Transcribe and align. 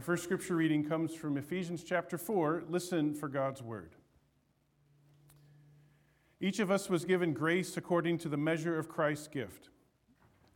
Our 0.00 0.04
first 0.04 0.24
scripture 0.24 0.56
reading 0.56 0.82
comes 0.82 1.14
from 1.14 1.36
Ephesians 1.36 1.84
chapter 1.84 2.16
4. 2.16 2.64
Listen 2.70 3.12
for 3.12 3.28
God's 3.28 3.62
word. 3.62 3.96
Each 6.40 6.58
of 6.58 6.70
us 6.70 6.88
was 6.88 7.04
given 7.04 7.34
grace 7.34 7.76
according 7.76 8.16
to 8.20 8.30
the 8.30 8.38
measure 8.38 8.78
of 8.78 8.88
Christ's 8.88 9.28
gift. 9.28 9.68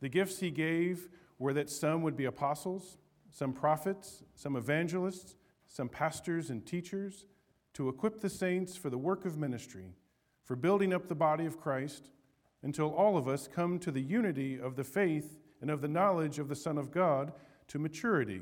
The 0.01 0.09
gifts 0.09 0.39
he 0.39 0.49
gave 0.49 1.09
were 1.37 1.53
that 1.53 1.69
some 1.69 2.01
would 2.01 2.17
be 2.17 2.25
apostles, 2.25 2.97
some 3.29 3.53
prophets, 3.53 4.23
some 4.33 4.55
evangelists, 4.55 5.35
some 5.67 5.89
pastors 5.89 6.49
and 6.49 6.65
teachers, 6.65 7.27
to 7.73 7.87
equip 7.87 8.21
the 8.21 8.31
saints 8.31 8.75
for 8.75 8.89
the 8.89 8.97
work 8.97 9.25
of 9.25 9.37
ministry, 9.37 9.93
for 10.43 10.55
building 10.55 10.91
up 10.91 11.07
the 11.07 11.13
body 11.13 11.45
of 11.45 11.61
Christ, 11.61 12.09
until 12.63 12.91
all 12.95 13.15
of 13.15 13.27
us 13.27 13.47
come 13.47 13.77
to 13.77 13.91
the 13.91 14.01
unity 14.01 14.59
of 14.59 14.75
the 14.75 14.83
faith 14.83 15.37
and 15.61 15.69
of 15.69 15.81
the 15.81 15.87
knowledge 15.87 16.39
of 16.39 16.49
the 16.49 16.55
Son 16.55 16.79
of 16.79 16.89
God, 16.89 17.31
to 17.67 17.77
maturity, 17.77 18.41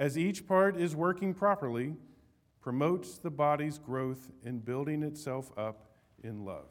as 0.00 0.16
each 0.16 0.48
part 0.48 0.78
is 0.78 0.96
working 0.96 1.34
properly, 1.34 1.94
promotes 2.62 3.18
the 3.18 3.28
body's 3.28 3.78
growth 3.78 4.30
in 4.42 4.58
building 4.58 5.02
itself 5.02 5.52
up 5.58 5.90
in 6.24 6.42
love. 6.42 6.70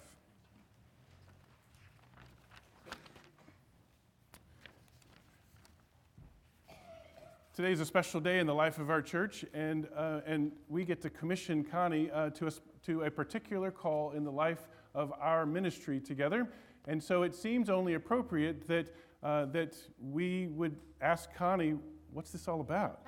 Today 7.53 7.71
is 7.71 7.79
a 7.79 7.85
special 7.85 8.19
day 8.19 8.39
in 8.39 8.47
the 8.47 8.53
life 8.55 8.79
of 8.79 8.89
our 8.89 9.01
church, 9.01 9.45
and, 9.53 9.87
uh, 9.95 10.21
and 10.25 10.51
we 10.67 10.83
get 10.83 10.99
to 11.03 11.09
commission 11.11 11.63
Connie 11.63 12.09
uh, 12.09 12.31
to, 12.31 12.47
a, 12.47 12.51
to 12.87 13.03
a 13.03 13.11
particular 13.11 13.69
call 13.69 14.11
in 14.13 14.23
the 14.23 14.31
life 14.31 14.67
of 14.95 15.13
our 15.21 15.45
ministry 15.45 15.99
together. 15.99 16.47
And 16.87 17.03
so 17.03 17.21
it 17.21 17.35
seems 17.35 17.69
only 17.69 17.93
appropriate 17.93 18.67
that, 18.67 18.89
uh, 19.21 19.45
that 19.47 19.77
we 20.01 20.47
would 20.47 20.77
ask 20.99 21.31
Connie, 21.35 21.75
what's 22.11 22.31
this 22.31 22.47
all 22.47 22.61
about? 22.61 23.01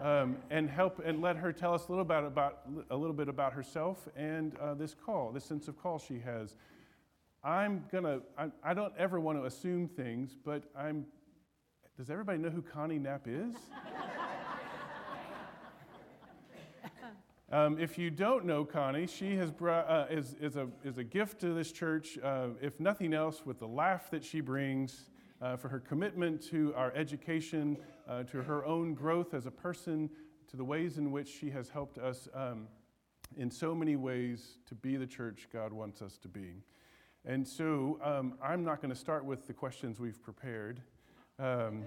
Um, 0.00 0.36
and 0.50 0.70
help 0.70 1.00
and 1.04 1.20
let 1.20 1.36
her 1.36 1.52
tell 1.52 1.74
us 1.74 1.88
a 1.88 1.90
little, 1.90 2.02
about, 2.02 2.24
about, 2.24 2.60
a 2.90 2.96
little 2.96 3.14
bit 3.14 3.28
about 3.28 3.52
herself 3.52 4.08
and 4.16 4.56
uh, 4.58 4.74
this 4.74 4.94
call, 4.94 5.32
this 5.32 5.44
sense 5.44 5.68
of 5.68 5.80
call 5.80 5.98
she 5.98 6.18
has. 6.20 6.56
I'm 7.42 7.84
gonna, 7.90 8.20
I, 8.36 8.48
I 8.62 8.74
don't 8.74 8.92
ever 8.98 9.20
want 9.20 9.38
to 9.38 9.44
assume 9.44 9.88
things, 9.88 10.36
but 10.44 10.64
I'm, 10.76 11.06
does 11.96 12.10
everybody 12.10 12.38
know 12.38 12.50
who 12.50 12.62
Connie 12.62 12.98
Knapp 12.98 13.26
is? 13.26 13.54
Um, 17.50 17.78
if 17.80 17.96
you 17.96 18.10
don't 18.10 18.44
know 18.44 18.62
Connie, 18.62 19.06
she 19.06 19.34
has 19.36 19.50
brought, 19.50 19.88
uh, 19.88 20.04
is, 20.10 20.36
is, 20.38 20.56
a, 20.56 20.68
is 20.84 20.98
a 20.98 21.04
gift 21.04 21.40
to 21.40 21.54
this 21.54 21.72
church, 21.72 22.18
uh, 22.22 22.48
if 22.60 22.78
nothing 22.78 23.14
else, 23.14 23.46
with 23.46 23.58
the 23.58 23.66
laugh 23.66 24.10
that 24.10 24.22
she 24.22 24.42
brings, 24.42 25.08
uh, 25.40 25.56
for 25.56 25.68
her 25.68 25.80
commitment 25.80 26.42
to 26.50 26.74
our 26.74 26.92
education 26.94 27.76
uh, 28.08 28.22
to 28.24 28.42
her 28.42 28.64
own 28.64 28.94
growth 28.94 29.34
as 29.34 29.46
a 29.46 29.50
person, 29.50 30.10
to 30.48 30.56
the 30.56 30.64
ways 30.64 30.98
in 30.98 31.12
which 31.12 31.28
she 31.28 31.50
has 31.50 31.68
helped 31.68 31.98
us 31.98 32.28
um, 32.34 32.66
in 33.36 33.50
so 33.50 33.74
many 33.74 33.96
ways 33.96 34.58
to 34.66 34.74
be 34.74 34.96
the 34.96 35.06
church 35.06 35.48
God 35.52 35.72
wants 35.72 36.00
us 36.02 36.16
to 36.18 36.28
be. 36.28 36.62
And 37.24 37.46
so 37.46 38.00
um, 38.02 38.34
I'm 38.42 38.64
not 38.64 38.80
going 38.80 38.92
to 38.92 38.98
start 38.98 39.24
with 39.24 39.46
the 39.46 39.52
questions 39.52 40.00
we've 40.00 40.22
prepared. 40.22 40.80
Um, 41.38 41.84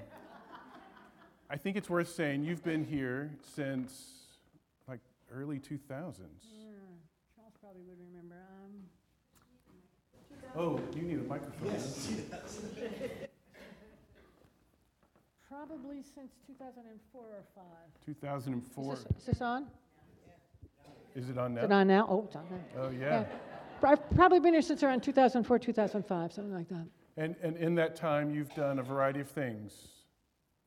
I 1.50 1.58
think 1.58 1.76
it's 1.76 1.90
worth 1.90 2.10
saying 2.10 2.44
you've 2.44 2.64
been 2.64 2.86
here 2.86 3.32
since 3.56 4.04
like 4.88 5.00
early 5.34 5.58
2000s. 5.58 5.70
Yeah, 5.90 6.70
Charles 7.36 7.54
probably 7.60 7.82
would 7.88 7.98
remember. 8.00 8.36
Um, 10.56 10.56
oh, 10.56 10.80
you 10.96 11.02
need 11.02 11.20
a 11.20 11.24
microphone. 11.24 11.72
Yes, 11.72 12.08
she 12.08 12.16
does. 12.30 12.62
Probably 15.52 16.02
since 16.02 16.32
2004 16.48 17.22
or 17.22 17.44
5. 17.54 17.64
2004. 18.06 18.94
Is 18.94 19.04
this, 19.04 19.18
is 19.18 19.26
this 19.26 19.42
on? 19.42 19.68
Is 21.14 21.30
it 21.30 21.38
on 21.38 21.58
Is 21.58 21.66
it 21.66 21.70
now? 21.70 21.76
on 21.76 21.88
now? 21.88 22.08
Oh, 22.10 22.24
it's 22.26 22.38
on 22.38 22.46
now. 22.50 22.82
Oh, 22.82 22.90
yeah. 22.90 23.26
I've 23.84 24.10
probably 24.16 24.40
been 24.40 24.54
here 24.54 24.62
since 24.62 24.82
around 24.82 25.04
2004, 25.04 25.60
2005, 25.60 26.32
something 26.32 26.54
like 26.54 26.70
that. 26.70 26.88
And, 27.18 27.36
and 27.44 27.58
in 27.58 27.76
that 27.76 27.98
time, 27.98 28.34
you've 28.34 28.54
done 28.56 28.80
a 28.80 28.84
variety 28.84 29.20
of 29.20 29.30
things. 29.30 29.90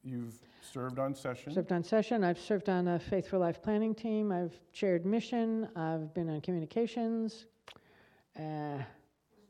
You've 0.03 0.34
served 0.61 0.99
on 0.99 1.15
session. 1.15 1.55
Served 1.55 1.73
on 1.73 1.83
session. 1.83 2.23
I've 2.23 2.39
served 2.39 2.69
on 2.69 2.87
a 2.89 2.99
Faith 2.99 3.27
for 3.27 3.39
Life 3.39 3.62
planning 3.62 3.94
team. 3.94 4.33
I've 4.33 4.53
chaired 4.75 5.06
mission. 5.06 5.67
I've 5.75 6.12
been 6.12 6.28
on 6.28 6.43
communications. 6.43 7.47
Uh, 8.39 8.77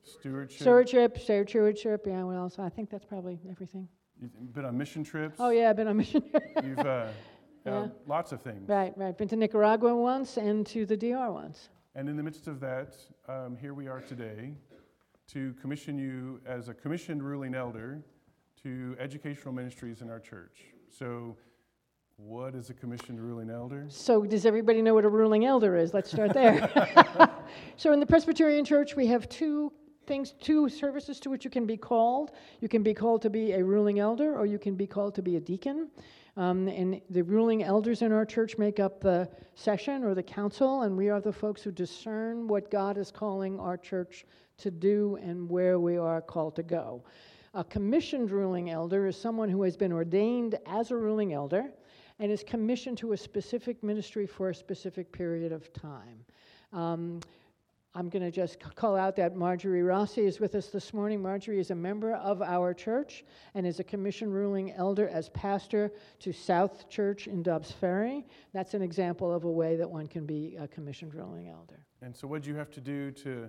Stewardship. 0.04 0.60
stewardship, 0.60 1.16
shared 1.18 1.48
stewardship. 1.48 2.04
Yeah, 2.06 2.22
what 2.22 2.36
else? 2.36 2.60
I 2.60 2.68
think 2.68 2.88
that's 2.88 3.04
probably 3.04 3.40
everything. 3.50 3.88
You've 4.40 4.54
been 4.54 4.64
on 4.64 4.76
mission 4.76 5.04
trips. 5.04 5.36
Oh, 5.38 5.50
yeah, 5.50 5.70
I've 5.70 5.76
been 5.76 5.88
on 5.88 5.96
mission. 5.96 6.22
Trips. 6.30 6.46
You've 6.64 6.78
uh, 6.78 7.08
Yeah. 7.64 7.88
lots 8.06 8.32
of 8.32 8.40
things. 8.42 8.68
right, 8.68 8.96
right. 8.96 9.16
Been 9.16 9.28
to 9.28 9.36
Nicaragua 9.36 9.94
once 9.94 10.36
and 10.36 10.66
to 10.68 10.86
the 10.86 10.96
DR 10.96 11.32
once. 11.32 11.68
And 11.94 12.08
in 12.08 12.16
the 12.16 12.22
midst 12.22 12.46
of 12.48 12.60
that, 12.60 12.96
um, 13.28 13.56
here 13.56 13.72
we 13.74 13.86
are 13.86 14.00
today 14.00 14.54
to 15.28 15.54
commission 15.60 15.98
you 15.98 16.40
as 16.46 16.68
a 16.68 16.74
commissioned 16.74 17.22
ruling 17.22 17.54
elder 17.54 18.02
to 18.62 18.96
educational 18.98 19.54
ministries 19.54 20.00
in 20.02 20.10
our 20.10 20.20
church. 20.20 20.64
So, 20.90 21.36
what 22.16 22.54
is 22.54 22.70
a 22.70 22.74
commissioned 22.74 23.20
ruling 23.20 23.50
elder? 23.50 23.86
So, 23.88 24.24
does 24.24 24.46
everybody 24.46 24.82
know 24.82 24.94
what 24.94 25.04
a 25.04 25.08
ruling 25.08 25.44
elder 25.44 25.76
is? 25.76 25.92
Let's 25.92 26.10
start 26.10 26.32
there. 26.32 26.70
so, 27.76 27.92
in 27.92 28.00
the 28.00 28.06
Presbyterian 28.06 28.64
Church, 28.64 28.94
we 28.96 29.06
have 29.08 29.28
two 29.28 29.72
things, 30.06 30.34
two 30.40 30.68
services 30.68 31.20
to 31.20 31.30
which 31.30 31.44
you 31.44 31.50
can 31.50 31.66
be 31.66 31.76
called. 31.76 32.32
You 32.60 32.68
can 32.68 32.82
be 32.82 32.94
called 32.94 33.22
to 33.22 33.30
be 33.30 33.52
a 33.52 33.64
ruling 33.64 33.98
elder, 33.98 34.36
or 34.36 34.46
you 34.46 34.58
can 34.58 34.74
be 34.74 34.86
called 34.86 35.14
to 35.16 35.22
be 35.22 35.36
a 35.36 35.40
deacon. 35.40 35.88
Um, 36.36 36.66
and 36.66 37.00
the 37.10 37.22
ruling 37.22 37.62
elders 37.62 38.02
in 38.02 38.10
our 38.10 38.26
church 38.26 38.58
make 38.58 38.80
up 38.80 39.00
the 39.00 39.28
session 39.54 40.02
or 40.02 40.14
the 40.14 40.22
council, 40.22 40.82
and 40.82 40.96
we 40.96 41.08
are 41.08 41.20
the 41.20 41.32
folks 41.32 41.62
who 41.62 41.70
discern 41.70 42.48
what 42.48 42.70
God 42.70 42.98
is 42.98 43.10
calling 43.12 43.60
our 43.60 43.76
church 43.76 44.24
to 44.58 44.70
do 44.70 45.16
and 45.22 45.48
where 45.48 45.78
we 45.78 45.96
are 45.96 46.20
called 46.20 46.56
to 46.56 46.62
go. 46.62 47.04
A 47.54 47.62
commissioned 47.62 48.32
ruling 48.32 48.70
elder 48.70 49.06
is 49.06 49.16
someone 49.16 49.48
who 49.48 49.62
has 49.62 49.76
been 49.76 49.92
ordained 49.92 50.58
as 50.66 50.90
a 50.90 50.96
ruling 50.96 51.32
elder 51.32 51.70
and 52.18 52.30
is 52.32 52.42
commissioned 52.44 52.98
to 52.98 53.12
a 53.12 53.16
specific 53.16 53.82
ministry 53.82 54.26
for 54.26 54.50
a 54.50 54.54
specific 54.54 55.12
period 55.12 55.52
of 55.52 55.72
time. 55.72 56.24
Um, 56.72 57.20
I'm 57.96 58.08
going 58.08 58.22
to 58.24 58.30
just 58.32 58.58
call 58.74 58.96
out 58.96 59.14
that 59.16 59.36
Marjorie 59.36 59.84
Rossi 59.84 60.22
is 60.22 60.40
with 60.40 60.56
us 60.56 60.66
this 60.68 60.92
morning. 60.92 61.22
Marjorie 61.22 61.60
is 61.60 61.70
a 61.70 61.76
member 61.76 62.14
of 62.16 62.42
our 62.42 62.74
church 62.74 63.24
and 63.54 63.64
is 63.64 63.78
a 63.78 63.84
commission 63.84 64.32
ruling 64.32 64.72
elder 64.72 65.08
as 65.08 65.28
pastor 65.28 65.92
to 66.18 66.32
South 66.32 66.88
Church 66.88 67.28
in 67.28 67.40
Dobbs 67.42 67.70
Ferry. 67.70 68.26
That's 68.52 68.74
an 68.74 68.82
example 68.82 69.32
of 69.32 69.44
a 69.44 69.50
way 69.50 69.76
that 69.76 69.88
one 69.88 70.08
can 70.08 70.26
be 70.26 70.56
a 70.58 70.66
commissioned 70.66 71.14
ruling 71.14 71.48
elder. 71.48 71.86
And 72.02 72.14
so, 72.16 72.26
what 72.26 72.42
did 72.42 72.48
you 72.48 72.56
have 72.56 72.70
to 72.72 72.80
do 72.80 73.12
to 73.12 73.48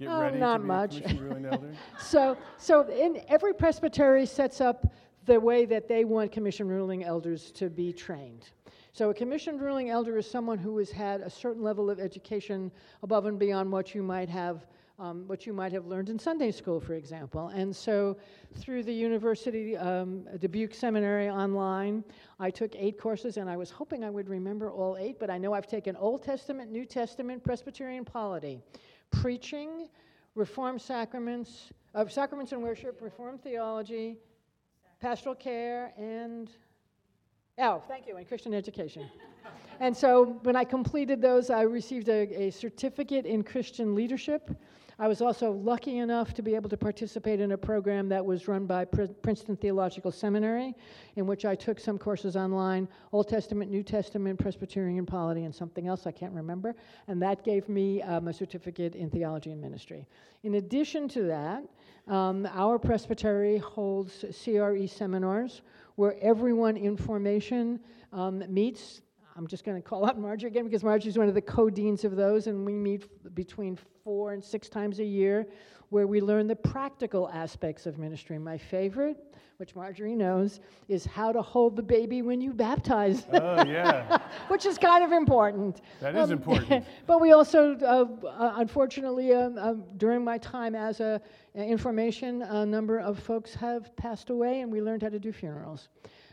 get 0.00 0.08
Oh, 0.08 0.20
ready 0.22 0.38
not 0.38 0.56
to 0.56 0.62
be 0.62 0.66
much. 0.66 0.96
a 0.96 1.00
commissioned 1.02 1.20
ruling 1.20 1.46
elder? 1.52 1.72
So, 2.00 2.36
so 2.56 2.88
in 2.90 3.20
every 3.28 3.54
presbytery 3.54 4.26
sets 4.26 4.60
up 4.60 4.92
the 5.28 5.38
way 5.38 5.66
that 5.66 5.86
they 5.86 6.04
want 6.04 6.32
commissioned 6.32 6.70
ruling 6.70 7.04
elders 7.04 7.52
to 7.52 7.68
be 7.68 7.92
trained. 7.92 8.48
So, 8.92 9.10
a 9.10 9.14
commissioned 9.14 9.60
ruling 9.60 9.90
elder 9.90 10.16
is 10.16 10.28
someone 10.28 10.56
who 10.56 10.78
has 10.78 10.90
had 10.90 11.20
a 11.20 11.28
certain 11.28 11.62
level 11.62 11.90
of 11.90 12.00
education 12.00 12.72
above 13.02 13.26
and 13.26 13.38
beyond 13.38 13.70
what 13.70 13.94
you 13.94 14.02
might 14.02 14.28
have. 14.30 14.66
Um, 15.00 15.28
what 15.28 15.46
you 15.46 15.52
might 15.52 15.70
have 15.70 15.86
learned 15.86 16.08
in 16.08 16.18
Sunday 16.18 16.50
school, 16.50 16.80
for 16.80 16.94
example. 16.94 17.52
And 17.54 17.76
so, 17.76 18.16
through 18.56 18.82
the 18.82 18.92
university, 18.92 19.76
um, 19.76 20.24
Dubuque 20.40 20.74
Seminary 20.74 21.28
online, 21.28 22.02
I 22.40 22.50
took 22.50 22.74
eight 22.74 22.98
courses, 22.98 23.36
and 23.36 23.48
I 23.48 23.56
was 23.56 23.70
hoping 23.70 24.02
I 24.02 24.10
would 24.10 24.28
remember 24.28 24.72
all 24.72 24.96
eight, 24.98 25.20
but 25.20 25.30
I 25.30 25.38
know 25.38 25.52
I've 25.52 25.68
taken 25.68 25.94
Old 25.94 26.24
Testament, 26.24 26.72
New 26.72 26.84
Testament, 26.84 27.44
Presbyterian 27.44 28.04
polity, 28.04 28.60
preaching, 29.12 29.88
Reformed 30.34 30.82
sacraments, 30.82 31.72
uh, 31.94 32.04
sacraments 32.08 32.50
and 32.50 32.60
worship, 32.60 33.00
Reformed 33.00 33.40
theology, 33.40 34.16
pastoral 35.00 35.34
care, 35.34 35.92
and 35.96 36.50
oh, 37.58 37.82
thank 37.88 38.06
you, 38.06 38.16
and 38.16 38.26
Christian 38.26 38.54
education. 38.54 39.08
and 39.80 39.96
so 39.96 40.38
when 40.42 40.56
I 40.56 40.64
completed 40.64 41.22
those, 41.22 41.50
I 41.50 41.62
received 41.62 42.08
a, 42.08 42.46
a 42.46 42.50
certificate 42.50 43.26
in 43.26 43.42
Christian 43.42 43.94
leadership. 43.94 44.50
I 45.00 45.06
was 45.06 45.20
also 45.20 45.52
lucky 45.52 45.98
enough 45.98 46.34
to 46.34 46.42
be 46.42 46.56
able 46.56 46.68
to 46.70 46.76
participate 46.76 47.38
in 47.40 47.52
a 47.52 47.56
program 47.56 48.08
that 48.08 48.24
was 48.24 48.48
run 48.48 48.66
by 48.66 48.84
Pr- 48.84 49.04
Princeton 49.22 49.56
Theological 49.56 50.10
Seminary, 50.10 50.74
in 51.14 51.24
which 51.24 51.44
I 51.44 51.54
took 51.54 51.78
some 51.78 51.98
courses 51.98 52.34
online 52.34 52.88
Old 53.12 53.28
Testament, 53.28 53.70
New 53.70 53.84
Testament, 53.84 54.40
Presbyterian 54.40 55.06
polity, 55.06 55.44
and 55.44 55.54
something 55.54 55.86
else 55.86 56.04
I 56.08 56.10
can't 56.10 56.32
remember. 56.32 56.74
And 57.06 57.22
that 57.22 57.44
gave 57.44 57.68
me 57.68 58.02
um, 58.02 58.26
a 58.26 58.32
certificate 58.32 58.96
in 58.96 59.08
theology 59.08 59.52
and 59.52 59.60
ministry. 59.60 60.04
In 60.42 60.56
addition 60.56 61.06
to 61.10 61.22
that, 61.24 61.62
um, 62.12 62.48
our 62.52 62.76
presbytery 62.76 63.58
holds 63.58 64.24
CRE 64.44 64.86
seminars 64.88 65.62
where 65.94 66.16
everyone 66.20 66.76
in 66.76 66.96
formation 66.96 67.78
um, 68.12 68.42
meets 68.52 69.02
I'm 69.38 69.46
just 69.46 69.64
going 69.64 69.80
to 69.80 69.88
call 69.88 70.04
out 70.04 70.18
Marjorie 70.18 70.50
again 70.50 70.64
because 70.64 70.82
Marjorie's 70.82 71.16
one 71.16 71.28
of 71.28 71.34
the 71.34 71.40
co-deans 71.40 72.04
of 72.04 72.16
those, 72.16 72.48
and 72.48 72.66
we 72.66 72.72
meet 72.72 73.06
between 73.36 73.78
four 74.02 74.32
and 74.32 74.42
six 74.42 74.68
times 74.68 74.98
a 74.98 75.04
year 75.04 75.46
where 75.90 76.08
we 76.08 76.20
learn 76.20 76.48
the 76.48 76.56
practical 76.56 77.28
aspects 77.28 77.86
of 77.86 77.98
ministry. 77.98 78.36
My 78.36 78.58
favorite, 78.58 79.16
which 79.58 79.76
Marjorie 79.76 80.16
knows, 80.16 80.58
is 80.88 81.04
how 81.04 81.30
to 81.30 81.40
hold 81.40 81.76
the 81.76 81.84
baby 81.84 82.20
when 82.20 82.40
you 82.40 82.52
baptize. 82.52 83.28
Oh, 83.32 83.64
yeah. 83.64 84.18
which 84.48 84.66
is 84.66 84.76
kind 84.76 85.04
of 85.04 85.12
important. 85.12 85.82
That 86.00 86.16
is 86.16 86.24
um, 86.24 86.32
important. 86.32 86.84
but 87.06 87.20
we 87.20 87.30
also, 87.30 87.76
uh, 87.76 88.26
uh, 88.26 88.54
unfortunately, 88.56 89.32
uh, 89.32 89.50
um, 89.56 89.84
during 89.98 90.24
my 90.24 90.38
time 90.38 90.74
as 90.74 90.98
a, 90.98 91.22
information, 91.54 92.42
a 92.42 92.66
number 92.66 92.98
of 92.98 93.20
folks 93.20 93.54
have 93.54 93.94
passed 93.94 94.30
away, 94.30 94.62
and 94.62 94.72
we 94.72 94.82
learned 94.82 95.04
how 95.04 95.10
to 95.10 95.20
do 95.20 95.30
funerals. 95.32 95.90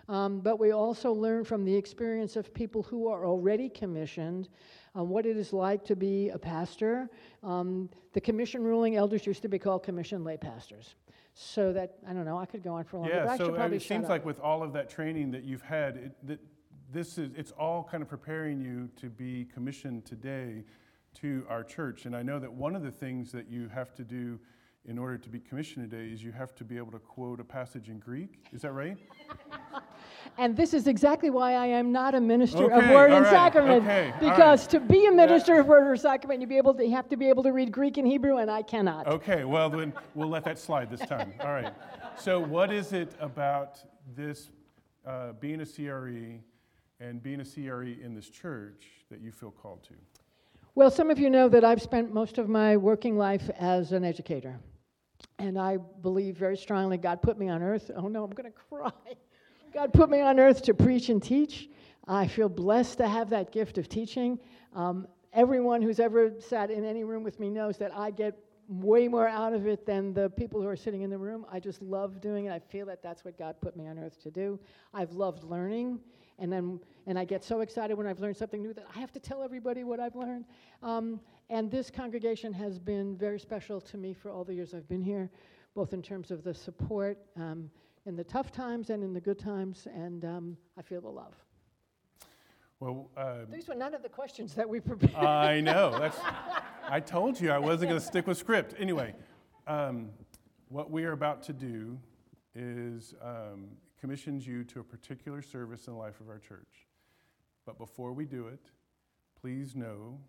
Um, 0.08 0.40
but 0.40 0.60
we 0.60 0.72
also 0.72 1.12
learn 1.12 1.44
from 1.44 1.66
the 1.66 1.76
experience 1.76 2.36
of 2.36 2.54
people 2.54 2.84
who 2.84 3.08
are 3.08 3.26
already 3.26 3.70
commissioned 3.70 4.50
um, 4.94 5.10
what 5.10 5.26
it 5.26 5.36
is 5.36 5.52
like 5.52 5.84
to 5.86 5.96
be 5.96 6.30
a 6.30 6.38
pastor. 6.38 7.10
Um, 7.44 7.90
the 8.14 8.22
commission 8.22 8.64
ruling 8.64 8.96
elders 8.96 9.26
used 9.26 9.42
to 9.42 9.50
be 9.50 9.60
called 9.60 9.84
commission 9.84 10.24
lay 10.24 10.38
pastors. 10.38 10.96
So 11.34 11.74
that, 11.74 11.98
I 12.08 12.14
don't 12.14 12.24
know, 12.24 12.38
I 12.38 12.46
could 12.46 12.64
go 12.64 12.76
on 12.76 12.86
for 12.86 12.98
a 12.98 13.00
long 13.02 13.10
time. 13.10 13.18
Yeah, 13.18 13.26
but 13.26 13.38
so 13.38 13.54
it 13.54 13.82
seems 13.82 14.08
like 14.08 14.24
with 14.24 14.40
all 14.40 14.64
of 14.64 14.72
that 14.74 14.90
training 14.90 15.32
that 15.32 15.44
you've 15.44 15.62
had, 15.62 15.98
it, 15.98 16.28
that 16.28 16.40
this 16.94 17.18
is, 17.18 17.32
it's 17.36 17.52
all 17.52 17.84
kind 17.84 18.02
of 18.02 18.08
preparing 18.08 18.62
you 18.62 18.90
to 19.02 19.10
be 19.10 19.46
commissioned 19.54 20.06
today 20.06 20.64
to 21.16 21.46
our 21.50 21.64
church. 21.64 22.06
And 22.06 22.16
I 22.16 22.24
know 22.24 22.40
that 22.40 22.52
one 22.52 22.74
of 22.74 22.84
the 22.84 22.92
things 22.92 23.34
that 23.34 23.50
you 23.50 23.68
have 23.68 23.94
to 23.96 24.04
do 24.04 24.40
in 24.86 24.98
order 24.98 25.18
to 25.18 25.30
be 25.30 25.40
commissioned 25.40 25.90
today 25.90 26.14
is 26.14 26.24
you 26.24 26.32
have 26.32 26.56
to 26.56 26.64
be 26.64 26.78
able 26.78 26.92
to 26.92 27.00
quote 27.00 27.40
a 27.40 27.44
passage 27.44 27.90
in 27.90 28.00
Greek. 28.00 28.46
Is 28.54 28.62
that 28.62 28.72
right? 28.72 28.98
and 30.38 30.56
this 30.56 30.74
is 30.74 30.88
exactly 30.88 31.30
why 31.30 31.54
I 31.54 31.68
am 31.68 31.92
not 31.92 32.16
a 32.16 32.22
minister 32.22 32.66
okay, 32.66 32.86
of 32.88 32.94
Word 32.94 33.12
and 33.12 33.26
right, 33.26 33.32
Sacrament. 33.32 33.84
Okay, 33.84 34.14
because 34.20 34.62
right. 34.62 34.70
to 34.72 34.80
be 34.80 35.06
a 35.08 35.12
minister 35.12 35.60
of 35.60 35.68
Word 35.68 35.88
or 35.88 35.96
Sacrament, 35.96 36.42
you 36.42 36.48
be 36.48 36.58
able 36.58 36.74
to 36.74 36.86
you 36.86 36.96
have 36.96 37.10
to 37.10 37.18
be 37.18 37.30
able 37.30 37.44
to 37.44 37.52
read 37.52 37.72
Greek 37.72 37.98
and 37.98 38.08
Hebrew, 38.08 38.38
and 38.38 38.50
I 38.50 38.62
cannot. 38.62 39.08
Okay, 39.08 39.44
well 39.44 39.70
then 39.70 39.94
we'll 40.14 40.30
let 40.30 40.44
that 40.46 40.60
slide 40.60 40.90
this 40.90 41.02
time. 41.02 41.34
All 41.42 41.54
right. 41.54 41.74
So 42.18 42.40
what 42.40 42.72
is 42.72 42.94
it 42.94 43.14
about 43.20 43.80
this 44.16 44.50
uh, 45.06 45.34
being 45.34 45.62
a 45.62 45.66
CRE 45.66 46.40
and 47.00 47.22
being 47.22 47.42
a 47.42 47.46
CRE 47.46 48.04
in 48.04 48.14
this 48.14 48.30
church 48.30 48.86
that 49.10 49.22
you 49.22 49.32
feel 49.32 49.52
called 49.52 49.84
to? 49.84 49.94
Well, 50.76 50.92
some 50.92 51.10
of 51.10 51.20
you 51.20 51.30
know 51.30 51.48
that 51.50 51.64
I've 51.64 51.82
spent 51.82 52.14
most 52.14 52.38
of 52.38 52.50
my 52.50 52.76
working 52.76 53.18
life 53.18 53.50
as 53.58 53.94
an 53.94 54.04
educator. 54.04 54.60
And 55.40 55.58
I 55.58 55.78
believe 55.78 56.38
very 56.38 56.58
strongly 56.58 56.98
God 56.98 57.22
put 57.22 57.38
me 57.38 57.50
on 57.50 57.62
earth. 57.62 57.92
Oh 57.96 58.08
no, 58.08 58.24
I'm 58.24 58.32
going 58.32 58.52
to 58.52 58.58
cry. 58.70 58.92
God 59.76 59.92
put 59.92 60.10
me 60.10 60.22
on 60.22 60.40
earth 60.40 60.62
to 60.64 60.74
preach 60.74 61.10
and 61.10 61.22
teach. 61.22 61.68
I 62.08 62.28
feel 62.28 62.48
blessed 62.48 63.00
to 63.00 63.10
have 63.10 63.30
that 63.32 63.52
gift 63.52 63.78
of 63.78 63.90
teaching. 63.90 64.40
Um, 64.74 65.06
everyone 65.34 65.82
who's 65.82 66.00
ever 66.00 66.32
sat 66.40 66.72
in 66.72 66.86
any 66.86 67.04
room 67.04 67.24
with 67.24 67.42
me 67.42 67.50
knows 67.50 67.78
that 67.80 67.92
I 67.94 68.12
get 68.12 68.40
way 68.70 69.10
more 69.10 69.28
out 69.28 69.52
of 69.52 69.68
it 69.68 69.86
than 69.86 70.14
the 70.14 70.30
people 70.30 70.62
who 70.62 70.68
are 70.70 70.78
sitting 70.78 71.02
in 71.02 71.10
the 71.10 71.18
room. 71.18 71.46
I 71.52 71.60
just 71.60 71.82
love 71.82 72.22
doing 72.22 72.46
it. 72.46 72.54
I 72.54 72.60
feel 72.60 72.86
that 72.86 73.04
that's 73.04 73.26
what 73.26 73.38
God 73.38 73.58
put 73.60 73.76
me 73.76 73.86
on 73.86 74.00
earth 74.00 74.24
to 74.24 74.32
do. 74.32 74.58
I've 74.94 75.12
loved 75.12 75.44
learning, 75.44 76.00
and 76.40 76.50
then 76.50 76.80
and 77.06 77.20
I 77.20 77.26
get 77.26 77.44
so 77.44 77.60
excited 77.60 77.98
when 77.98 78.08
I've 78.08 78.22
learned 78.22 78.38
something 78.38 78.62
new 78.62 78.74
that 78.76 78.86
I 78.96 79.00
have 79.02 79.12
to 79.12 79.20
tell 79.20 79.44
everybody 79.44 79.84
what 79.84 80.00
I've 80.00 80.16
learned. 80.16 80.46
Um, 80.84 81.20
and 81.50 81.70
this 81.70 81.92
congregation 81.92 82.54
has 82.54 82.80
been 82.80 83.18
very 83.18 83.42
special 83.42 83.82
to 83.82 83.98
me 83.98 84.14
for 84.14 84.32
all 84.32 84.46
the 84.46 84.54
years 84.54 84.74
I've 84.74 84.88
been 84.88 85.04
here, 85.04 85.30
both 85.74 85.92
in 85.92 86.02
terms 86.02 86.32
of 86.32 86.46
the 86.46 86.54
support 86.54 87.18
um, 87.36 87.70
in 88.06 88.16
the 88.16 88.24
tough 88.24 88.52
times 88.52 88.90
and 88.90 89.04
in 89.04 89.14
the 89.14 89.22
good 89.22 89.40
times, 89.40 89.88
and 89.94 90.24
um, 90.26 90.58
I 90.78 90.82
feel 90.82 91.02
the 91.02 91.10
love. 91.10 91.34
Well, 92.80 93.10
uh, 93.18 93.46
these 93.50 93.68
were 93.68 93.76
none 93.76 93.94
of 93.94 94.04
the 94.04 94.10
questions 94.10 94.54
that 94.56 94.68
we 94.68 94.80
prepared. 94.82 95.16
I 95.16 95.62
know. 95.62 95.98
That's. 95.98 96.18
I 96.88 97.00
told 97.00 97.40
you 97.40 97.52
I 97.52 97.58
wasn't 97.58 97.90
going 97.90 98.00
to 98.00 98.06
stick 98.06 98.28
with 98.28 98.38
script. 98.38 98.76
Anyway, 98.78 99.16
um, 99.66 100.10
what 100.70 100.92
we 100.92 101.04
are 101.06 101.14
about 101.14 101.42
to 101.44 101.54
do 101.54 101.98
is 102.54 103.16
um, 103.22 103.70
commissions 104.00 104.46
you 104.46 104.64
to 104.66 104.82
a 104.82 104.84
particular 104.84 105.42
service 105.42 105.88
in 105.88 105.94
the 105.94 106.00
life 106.00 106.20
of 106.20 106.30
our 106.30 106.38
church. 106.38 106.88
But 107.66 107.80
before 107.80 108.14
we 108.14 108.26
do 108.26 108.48
it, 108.48 108.70
please 109.42 109.76
know 109.76 110.20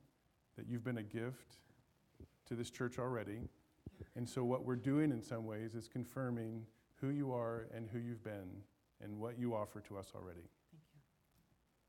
that 0.56 0.66
you've 0.66 0.84
been 0.84 0.98
a 0.98 1.02
gift 1.02 1.56
to 2.46 2.54
this 2.54 2.70
church 2.70 2.98
already. 2.98 3.40
And 4.14 4.26
so, 4.26 4.44
what 4.44 4.64
we're 4.64 4.76
doing 4.76 5.10
in 5.10 5.20
some 5.20 5.44
ways 5.44 5.74
is 5.74 5.88
confirming 5.88 6.64
who 7.00 7.08
you 7.08 7.32
are 7.32 7.66
and 7.74 7.88
who 7.92 7.98
you've 7.98 8.24
been 8.24 8.62
and 9.02 9.18
what 9.18 9.38
you 9.38 9.54
offer 9.54 9.80
to 9.80 9.98
us 9.98 10.12
already. 10.14 10.48
Thank 10.70 10.82
you. 10.94 11.00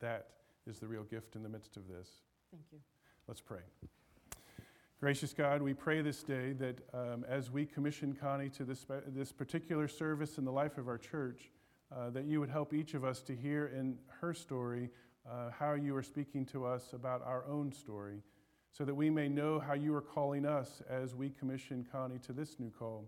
That 0.01 0.27
is 0.65 0.79
the 0.79 0.87
real 0.87 1.03
gift 1.03 1.35
in 1.35 1.43
the 1.43 1.49
midst 1.49 1.77
of 1.77 1.87
this. 1.87 2.09
Thank 2.51 2.63
you. 2.71 2.79
Let's 3.27 3.41
pray. 3.41 3.61
Gracious 4.99 5.31
God, 5.33 5.61
we 5.61 5.73
pray 5.73 6.01
this 6.01 6.23
day 6.23 6.53
that 6.53 6.81
um, 6.93 7.23
as 7.29 7.51
we 7.51 7.65
commission 7.65 8.17
Connie 8.19 8.49
to 8.49 8.65
this, 8.65 8.85
this 9.07 9.31
particular 9.31 9.87
service 9.87 10.37
in 10.39 10.45
the 10.45 10.51
life 10.51 10.77
of 10.77 10.87
our 10.87 10.97
church, 10.97 11.51
uh, 11.95 12.09
that 12.09 12.25
you 12.25 12.39
would 12.39 12.49
help 12.49 12.73
each 12.73 12.95
of 12.95 13.03
us 13.03 13.21
to 13.21 13.35
hear 13.35 13.67
in 13.67 13.97
her 14.21 14.33
story 14.33 14.89
uh, 15.29 15.51
how 15.51 15.73
you 15.73 15.95
are 15.95 16.03
speaking 16.03 16.45
to 16.45 16.65
us 16.65 16.93
about 16.93 17.21
our 17.23 17.45
own 17.47 17.71
story 17.71 18.23
so 18.71 18.85
that 18.85 18.93
we 18.93 19.09
may 19.09 19.27
know 19.27 19.59
how 19.59 19.73
you 19.73 19.93
are 19.95 20.01
calling 20.01 20.45
us 20.45 20.81
as 20.89 21.15
we 21.15 21.29
commission 21.29 21.85
Connie 21.91 22.19
to 22.19 22.33
this 22.33 22.59
new 22.59 22.69
call. 22.69 23.07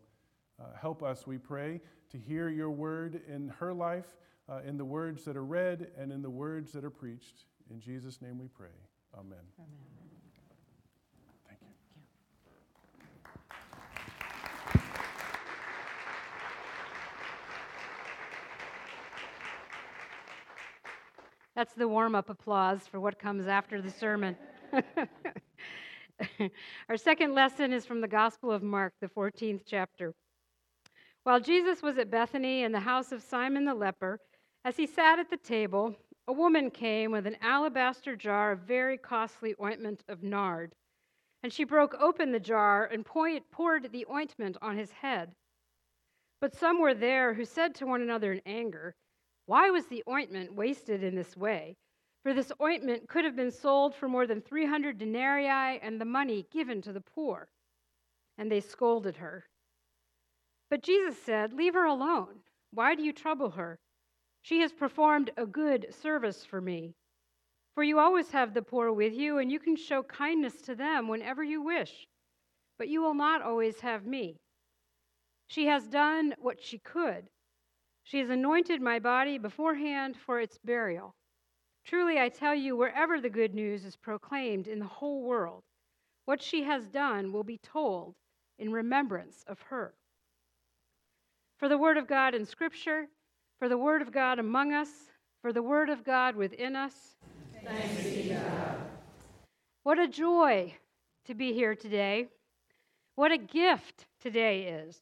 Uh, 0.59 0.65
help 0.79 1.03
us, 1.03 1.25
we 1.25 1.38
pray, 1.38 1.79
to 2.11 2.17
hear 2.17 2.50
your 2.50 2.69
word 2.69 3.21
in 3.27 3.50
her 3.59 3.73
life, 3.73 4.17
uh, 4.50 4.59
in 4.65 4.77
the 4.77 4.85
words 4.85 5.23
that 5.23 5.38
are 5.38 5.45
read, 5.45 5.91
and 5.97 6.11
in 6.11 6.21
the 6.21 6.29
words 6.29 6.73
that 6.73 6.83
are 6.83 6.89
preached. 6.89 7.45
In 7.69 7.79
Jesus' 7.79 8.21
name 8.21 8.39
we 8.39 8.47
pray. 8.47 8.67
Amen. 9.13 9.38
Amen. 9.57 9.69
Thank 11.47 11.59
you. 11.61 11.67
That's 21.56 21.73
the 21.73 21.88
warm 21.88 22.15
up 22.15 22.29
applause 22.29 22.81
for 22.89 23.00
what 23.00 23.17
comes 23.17 23.47
after 23.47 23.81
the 23.81 23.91
sermon. 23.91 24.35
Our 26.89 26.97
second 26.97 27.33
lesson 27.33 27.71
is 27.71 27.85
from 27.85 28.01
the 28.01 28.07
Gospel 28.07 28.51
of 28.51 28.61
Mark, 28.61 28.94
the 28.99 29.07
14th 29.07 29.61
chapter. 29.66 30.13
While 31.23 31.42
Jesus 31.42 31.81
was 31.81 31.97
at 31.97 32.09
Bethany 32.09 32.64
in 32.64 32.71
the 32.71 32.80
house 32.80 33.11
of 33.11 33.21
Simon 33.21 33.66
the 33.66 33.73
leper, 33.73 34.19
as 34.64 34.78
he 34.78 34.88
sat 34.88 35.19
at 35.19 35.30
the 35.30 35.38
table, 35.38 35.95
a 36.28 36.33
woman 36.33 36.71
came 36.71 37.11
with 37.11 37.28
an 37.28 37.38
alabaster 37.42 38.16
jar 38.16 38.52
of 38.52 38.59
very 38.59 38.97
costly 38.97 39.56
ointment 39.61 40.04
of 40.07 40.23
nard. 40.23 40.76
And 41.44 41.52
she 41.52 41.64
broke 41.64 41.95
open 41.99 42.31
the 42.31 42.40
jar 42.40 42.85
and 42.85 43.06
poured 43.06 43.92
the 43.92 44.06
ointment 44.09 44.57
on 44.61 44.78
his 44.78 44.92
head. 44.92 45.35
But 46.42 46.56
some 46.56 46.80
were 46.80 46.94
there 46.94 47.33
who 47.33 47.45
said 47.45 47.76
to 47.76 47.85
one 47.85 48.02
another 48.02 48.31
in 48.31 48.42
anger, 48.45 48.95
Why 49.45 49.69
was 49.69 49.88
the 49.88 50.04
ointment 50.07 50.54
wasted 50.54 51.04
in 51.04 51.16
this 51.16 51.35
way? 51.35 51.78
For 52.23 52.33
this 52.33 52.52
ointment 52.61 53.09
could 53.09 53.26
have 53.26 53.35
been 53.35 53.52
sold 53.52 53.95
for 53.95 54.07
more 54.07 54.28
than 54.28 54.42
300 54.42 54.97
denarii 54.97 55.80
and 55.81 55.99
the 55.99 56.06
money 56.06 56.45
given 56.52 56.81
to 56.83 56.94
the 56.94 57.02
poor. 57.02 57.49
And 58.38 58.52
they 58.52 58.61
scolded 58.61 59.18
her. 59.18 59.47
But 60.69 60.83
Jesus 60.83 61.18
said, 61.21 61.54
Leave 61.54 61.73
her 61.73 61.85
alone. 61.85 62.42
Why 62.71 62.94
do 62.94 63.02
you 63.02 63.11
trouble 63.11 63.49
her? 63.52 63.80
She 64.42 64.61
has 64.61 64.71
performed 64.71 65.31
a 65.35 65.45
good 65.45 65.94
service 65.94 66.45
for 66.45 66.61
me. 66.61 66.95
For 67.73 67.83
you 67.83 67.97
always 67.97 68.31
have 68.31 68.54
the 68.54 68.61
poor 68.61 68.92
with 68.92 69.14
you, 69.14 69.40
and 69.40 69.52
you 69.52 69.59
can 69.59 69.76
show 69.76 70.04
kindness 70.04 70.61
to 70.61 70.76
them 70.76 71.07
whenever 71.07 71.44
you 71.44 71.61
wish. 71.61 72.07
But 72.78 72.88
you 72.88 73.02
will 73.02 73.14
not 73.14 73.42
always 73.42 73.80
have 73.80 74.06
me. 74.06 74.40
She 75.47 75.66
has 75.66 75.88
done 75.88 76.35
what 76.38 76.61
she 76.61 76.78
could. 76.78 77.30
She 78.04 78.19
has 78.19 78.30
anointed 78.30 78.81
my 78.81 78.99
body 78.99 79.38
beforehand 79.38 80.18
for 80.18 80.40
its 80.40 80.57
burial. 80.59 81.16
Truly, 81.83 82.19
I 82.19 82.30
tell 82.30 82.54
you, 82.54 82.76
wherever 82.76 83.19
the 83.19 83.30
good 83.30 83.56
news 83.56 83.85
is 83.85 83.95
proclaimed 83.95 84.68
in 84.68 84.80
the 84.80 84.85
whole 84.85 85.23
world, 85.23 85.64
what 86.26 86.42
she 86.42 86.64
has 86.64 86.88
done 86.88 87.31
will 87.31 87.44
be 87.44 87.57
told 87.57 88.16
in 88.59 88.71
remembrance 88.71 89.44
of 89.47 89.59
her. 89.61 89.95
For 91.59 91.68
the 91.68 91.78
word 91.78 91.97
of 91.97 92.07
God 92.07 92.33
in 92.35 92.45
Scripture, 92.45 93.07
for 93.59 93.68
the 93.68 93.78
word 93.78 94.01
of 94.01 94.13
God 94.13 94.39
among 94.39 94.71
us, 94.71 94.89
for 95.42 95.51
the 95.51 95.61
word 95.61 95.89
of 95.89 96.06
God 96.06 96.37
within 96.37 96.73
us. 96.73 96.94
Thanks 97.66 98.04
be 98.04 98.30
God. 98.30 98.78
What 99.83 99.99
a 99.99 100.07
joy 100.07 100.73
to 101.25 101.35
be 101.35 101.51
here 101.51 101.75
today. 101.75 102.28
What 103.16 103.33
a 103.33 103.37
gift 103.37 104.06
today 104.21 104.68
is. 104.68 105.01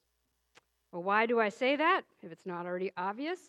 Well, 0.91 1.03
why 1.03 1.27
do 1.27 1.39
I 1.39 1.49
say 1.49 1.75
that 1.75 2.01
if 2.23 2.31
it's 2.31 2.47
not 2.47 2.65
already 2.65 2.91
obvious? 2.97 3.39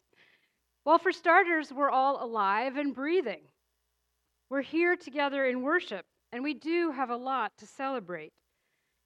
Well, 0.84 0.98
for 0.98 1.10
starters, 1.10 1.72
we're 1.72 1.90
all 1.90 2.22
alive 2.22 2.76
and 2.76 2.94
breathing. 2.94 3.40
We're 4.50 4.60
here 4.60 4.96
together 4.96 5.46
in 5.46 5.62
worship, 5.62 6.04
and 6.30 6.42
we 6.42 6.52
do 6.52 6.90
have 6.90 7.08
a 7.08 7.16
lot 7.16 7.52
to 7.58 7.66
celebrate. 7.66 8.32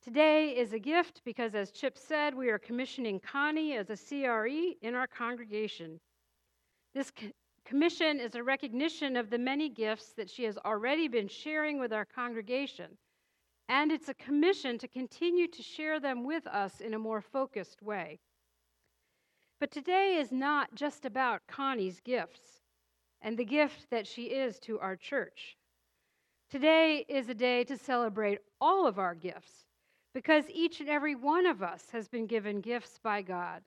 Today 0.03 0.49
is 0.49 0.73
a 0.73 0.81
gift 0.81 1.23
because, 1.25 1.55
as 1.55 1.71
Chip 1.71 1.97
said, 1.97 2.35
we 2.35 2.49
are 2.49 2.59
commissioning 2.59 3.21
Connie 3.21 3.77
as 3.77 3.89
a 3.89 3.97
CRE 3.97 4.75
in 4.83 4.97
our 4.97 5.07
congregation. 5.07 6.01
This 6.93 7.13
commission 7.65 8.19
is 8.19 8.35
a 8.35 8.43
recognition 8.43 9.17
of 9.17 9.31
the 9.31 9.39
many 9.39 9.69
gifts 9.69 10.13
that 10.17 10.29
she 10.29 10.43
has 10.43 10.59
already 10.59 11.07
been 11.07 11.29
sharing 11.29 11.79
with 11.79 11.93
our 11.93 12.05
congregation, 12.05 12.99
and 13.69 13.93
it's 13.93 14.09
a 14.09 14.15
commission 14.15 14.77
to 14.79 14.89
continue 14.89 15.47
to 15.47 15.63
share 15.63 16.01
them 16.01 16.25
with 16.25 16.49
us 16.49 16.81
in 16.81 16.95
a 16.95 16.99
more 16.99 17.21
focused 17.21 17.81
way. 17.81 18.19
But 19.61 19.71
today 19.71 20.17
is 20.17 20.33
not 20.33 20.75
just 20.75 21.05
about 21.05 21.47
Connie's 21.47 22.01
gifts 22.01 22.61
and 23.21 23.39
the 23.39 23.45
gift 23.45 23.87
that 23.93 24.09
she 24.09 24.25
is 24.25 24.59
to 24.61 24.81
our 24.81 24.97
church. 24.97 25.57
Today 26.51 27.05
is 27.09 27.29
a 27.29 27.35
day 27.35 27.63
to 27.63 27.77
celebrate 27.77 28.41
all 28.61 28.89
of 28.89 28.99
our 28.99 29.15
gifts 29.15 29.69
because 30.15 30.45
each 30.51 30.81
and 30.81 30.89
every 30.89 31.15
one 31.15 31.47
of 31.47 31.63
us 31.63 31.85
has 31.91 32.09
been 32.09 32.27
given 32.27 32.61
gifts 32.61 32.99
by 33.03 33.23
God 33.23 33.63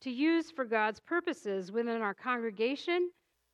to 0.00 0.10
use 0.10 0.50
for 0.50 0.64
God's 0.64 1.00
purposes 1.00 1.72
within 1.72 2.02
our 2.02 2.14
congregation 2.14 3.10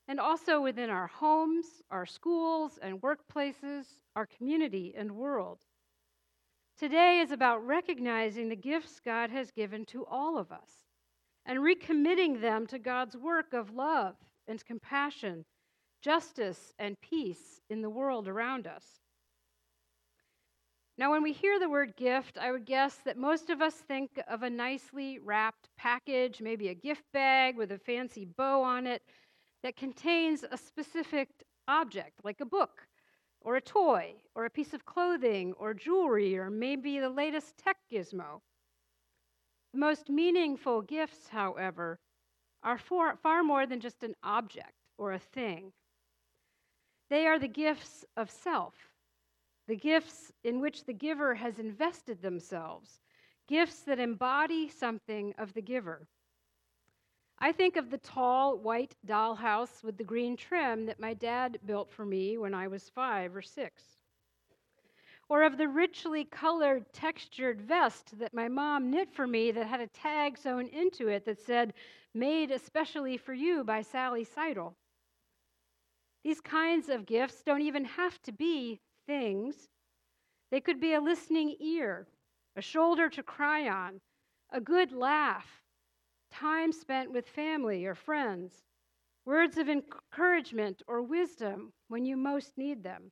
and 0.08 0.18
also 0.18 0.60
within 0.60 0.90
our 0.90 1.06
homes, 1.06 1.66
our 1.90 2.06
schools 2.06 2.78
and 2.82 3.00
workplaces, 3.00 3.84
our 4.16 4.26
community 4.26 4.94
and 4.96 5.12
world. 5.12 5.58
Today 6.78 7.20
is 7.20 7.30
about 7.30 7.64
recognizing 7.66 8.48
the 8.48 8.56
gifts 8.56 9.00
God 9.04 9.30
has 9.30 9.50
given 9.50 9.84
to 9.86 10.04
all 10.06 10.38
of 10.38 10.50
us 10.50 10.70
and 11.46 11.58
recommitting 11.60 12.40
them 12.40 12.66
to 12.68 12.78
God's 12.78 13.16
work 13.16 13.52
of 13.52 13.74
love 13.74 14.16
and 14.48 14.64
compassion, 14.64 15.44
justice 16.00 16.72
and 16.78 17.00
peace 17.00 17.60
in 17.70 17.82
the 17.82 17.90
world 17.90 18.26
around 18.26 18.66
us. 18.66 19.01
Now, 21.02 21.10
when 21.10 21.24
we 21.24 21.32
hear 21.32 21.58
the 21.58 21.68
word 21.68 21.96
gift, 21.96 22.38
I 22.38 22.52
would 22.52 22.64
guess 22.64 22.94
that 23.04 23.16
most 23.16 23.50
of 23.50 23.60
us 23.60 23.74
think 23.74 24.22
of 24.28 24.44
a 24.44 24.48
nicely 24.48 25.18
wrapped 25.18 25.68
package, 25.76 26.40
maybe 26.40 26.68
a 26.68 26.76
gift 26.76 27.02
bag 27.12 27.56
with 27.56 27.72
a 27.72 27.78
fancy 27.78 28.24
bow 28.24 28.62
on 28.62 28.86
it, 28.86 29.02
that 29.64 29.74
contains 29.74 30.44
a 30.44 30.56
specific 30.56 31.28
object, 31.66 32.20
like 32.22 32.40
a 32.40 32.46
book, 32.46 32.86
or 33.40 33.56
a 33.56 33.60
toy, 33.60 34.14
or 34.36 34.44
a 34.44 34.50
piece 34.50 34.74
of 34.74 34.86
clothing, 34.86 35.54
or 35.54 35.74
jewelry, 35.74 36.38
or 36.38 36.50
maybe 36.50 37.00
the 37.00 37.10
latest 37.10 37.58
tech 37.58 37.78
gizmo. 37.90 38.40
The 39.72 39.80
most 39.80 40.08
meaningful 40.08 40.82
gifts, 40.82 41.26
however, 41.26 41.98
are 42.62 42.78
for, 42.78 43.16
far 43.16 43.42
more 43.42 43.66
than 43.66 43.80
just 43.80 44.04
an 44.04 44.14
object 44.22 44.76
or 44.98 45.12
a 45.12 45.18
thing. 45.18 45.72
They 47.10 47.26
are 47.26 47.40
the 47.40 47.48
gifts 47.48 48.04
of 48.16 48.30
self, 48.30 48.91
the 49.66 49.76
gifts 49.76 50.32
in 50.44 50.60
which 50.60 50.84
the 50.84 50.92
giver 50.92 51.34
has 51.34 51.58
invested 51.58 52.20
themselves, 52.20 53.00
gifts 53.48 53.80
that 53.80 53.98
embody 53.98 54.68
something 54.68 55.34
of 55.38 55.52
the 55.54 55.62
giver. 55.62 56.08
I 57.38 57.52
think 57.52 57.76
of 57.76 57.90
the 57.90 57.98
tall 57.98 58.58
white 58.58 58.94
dollhouse 59.06 59.82
with 59.82 59.96
the 59.98 60.04
green 60.04 60.36
trim 60.36 60.86
that 60.86 61.00
my 61.00 61.14
dad 61.14 61.58
built 61.64 61.90
for 61.90 62.04
me 62.04 62.38
when 62.38 62.54
I 62.54 62.68
was 62.68 62.88
five 62.90 63.34
or 63.34 63.42
six. 63.42 63.82
Or 65.28 65.42
of 65.42 65.56
the 65.56 65.68
richly 65.68 66.24
colored 66.24 66.92
textured 66.92 67.60
vest 67.60 68.18
that 68.18 68.34
my 68.34 68.48
mom 68.48 68.90
knit 68.90 69.10
for 69.12 69.26
me 69.26 69.50
that 69.52 69.66
had 69.66 69.80
a 69.80 69.88
tag 69.88 70.36
sewn 70.38 70.66
into 70.68 71.08
it 71.08 71.24
that 71.24 71.40
said, 71.40 71.74
Made 72.14 72.50
especially 72.50 73.16
for 73.16 73.32
you 73.32 73.64
by 73.64 73.82
Sally 73.82 74.24
Seidel. 74.24 74.76
These 76.22 76.40
kinds 76.40 76.88
of 76.88 77.06
gifts 77.06 77.42
don't 77.42 77.62
even 77.62 77.84
have 77.86 78.20
to 78.22 78.32
be 78.32 78.80
things. 79.06 79.68
They 80.50 80.60
could 80.60 80.80
be 80.80 80.94
a 80.94 81.00
listening 81.00 81.56
ear, 81.60 82.06
a 82.56 82.62
shoulder 82.62 83.08
to 83.10 83.22
cry 83.22 83.68
on, 83.68 84.00
a 84.52 84.60
good 84.60 84.92
laugh, 84.92 85.46
time 86.30 86.72
spent 86.72 87.10
with 87.10 87.26
family 87.26 87.86
or 87.86 87.94
friends, 87.94 88.52
words 89.24 89.56
of 89.56 89.68
encouragement 89.68 90.82
or 90.86 91.02
wisdom 91.02 91.72
when 91.88 92.04
you 92.04 92.16
most 92.16 92.52
need 92.56 92.82
them. 92.82 93.10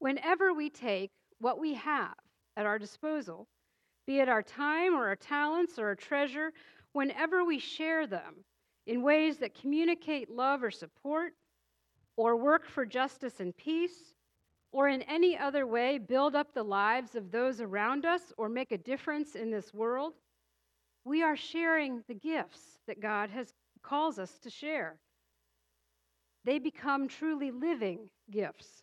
Whenever 0.00 0.52
we 0.52 0.70
take 0.70 1.10
what 1.40 1.58
we 1.58 1.74
have 1.74 2.14
at 2.56 2.66
our 2.66 2.78
disposal, 2.78 3.46
be 4.06 4.20
it 4.20 4.28
our 4.28 4.42
time 4.42 4.94
or 4.94 5.06
our 5.06 5.16
talents 5.16 5.78
or 5.78 5.88
our 5.88 5.94
treasure, 5.94 6.52
whenever 6.92 7.44
we 7.44 7.58
share 7.58 8.06
them 8.06 8.44
in 8.86 9.02
ways 9.02 9.36
that 9.38 9.60
communicate 9.60 10.30
love 10.30 10.62
or 10.62 10.70
support, 10.70 11.34
or 12.16 12.34
work 12.36 12.66
for 12.66 12.84
justice 12.84 13.38
and 13.38 13.56
peace, 13.56 14.14
or 14.72 14.88
in 14.88 15.02
any 15.02 15.36
other 15.36 15.66
way 15.66 15.98
build 15.98 16.34
up 16.34 16.52
the 16.52 16.62
lives 16.62 17.14
of 17.14 17.30
those 17.30 17.60
around 17.60 18.04
us 18.04 18.32
or 18.36 18.48
make 18.48 18.72
a 18.72 18.78
difference 18.78 19.34
in 19.34 19.50
this 19.50 19.72
world, 19.72 20.14
we 21.04 21.22
are 21.22 21.36
sharing 21.36 22.02
the 22.08 22.14
gifts 22.14 22.78
that 22.86 23.00
God 23.00 23.30
has 23.30 23.52
calls 23.82 24.18
us 24.18 24.38
to 24.40 24.50
share. 24.50 24.96
They 26.44 26.58
become 26.58 27.08
truly 27.08 27.50
living 27.50 28.10
gifts. 28.30 28.82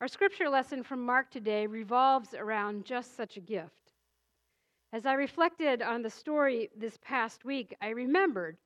Our 0.00 0.08
scripture 0.08 0.48
lesson 0.48 0.82
from 0.82 1.04
Mark 1.04 1.30
today 1.30 1.66
revolves 1.66 2.34
around 2.34 2.84
just 2.84 3.16
such 3.16 3.36
a 3.36 3.40
gift. 3.40 3.92
As 4.92 5.06
I 5.06 5.14
reflected 5.14 5.82
on 5.82 6.02
the 6.02 6.10
story 6.10 6.70
this 6.76 6.98
past 7.02 7.44
week, 7.44 7.74
I 7.80 7.88
remembered 7.88 8.58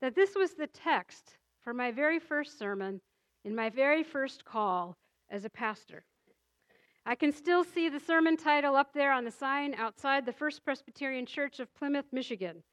that 0.00 0.14
this 0.14 0.34
was 0.34 0.54
the 0.54 0.66
text 0.66 1.36
for 1.62 1.72
my 1.72 1.90
very 1.92 2.18
first 2.18 2.58
sermon 2.58 3.00
in 3.46 3.54
my 3.54 3.70
very 3.70 4.02
first 4.02 4.44
call 4.44 4.96
as 5.30 5.44
a 5.44 5.50
pastor. 5.50 6.04
I 7.06 7.14
can 7.14 7.30
still 7.30 7.62
see 7.62 7.88
the 7.88 8.00
sermon 8.00 8.36
title 8.36 8.74
up 8.74 8.92
there 8.92 9.12
on 9.12 9.24
the 9.24 9.30
sign 9.30 9.72
outside 9.74 10.26
the 10.26 10.32
First 10.32 10.64
Presbyterian 10.64 11.26
Church 11.26 11.60
of 11.60 11.72
Plymouth, 11.72 12.06
Michigan 12.10 12.64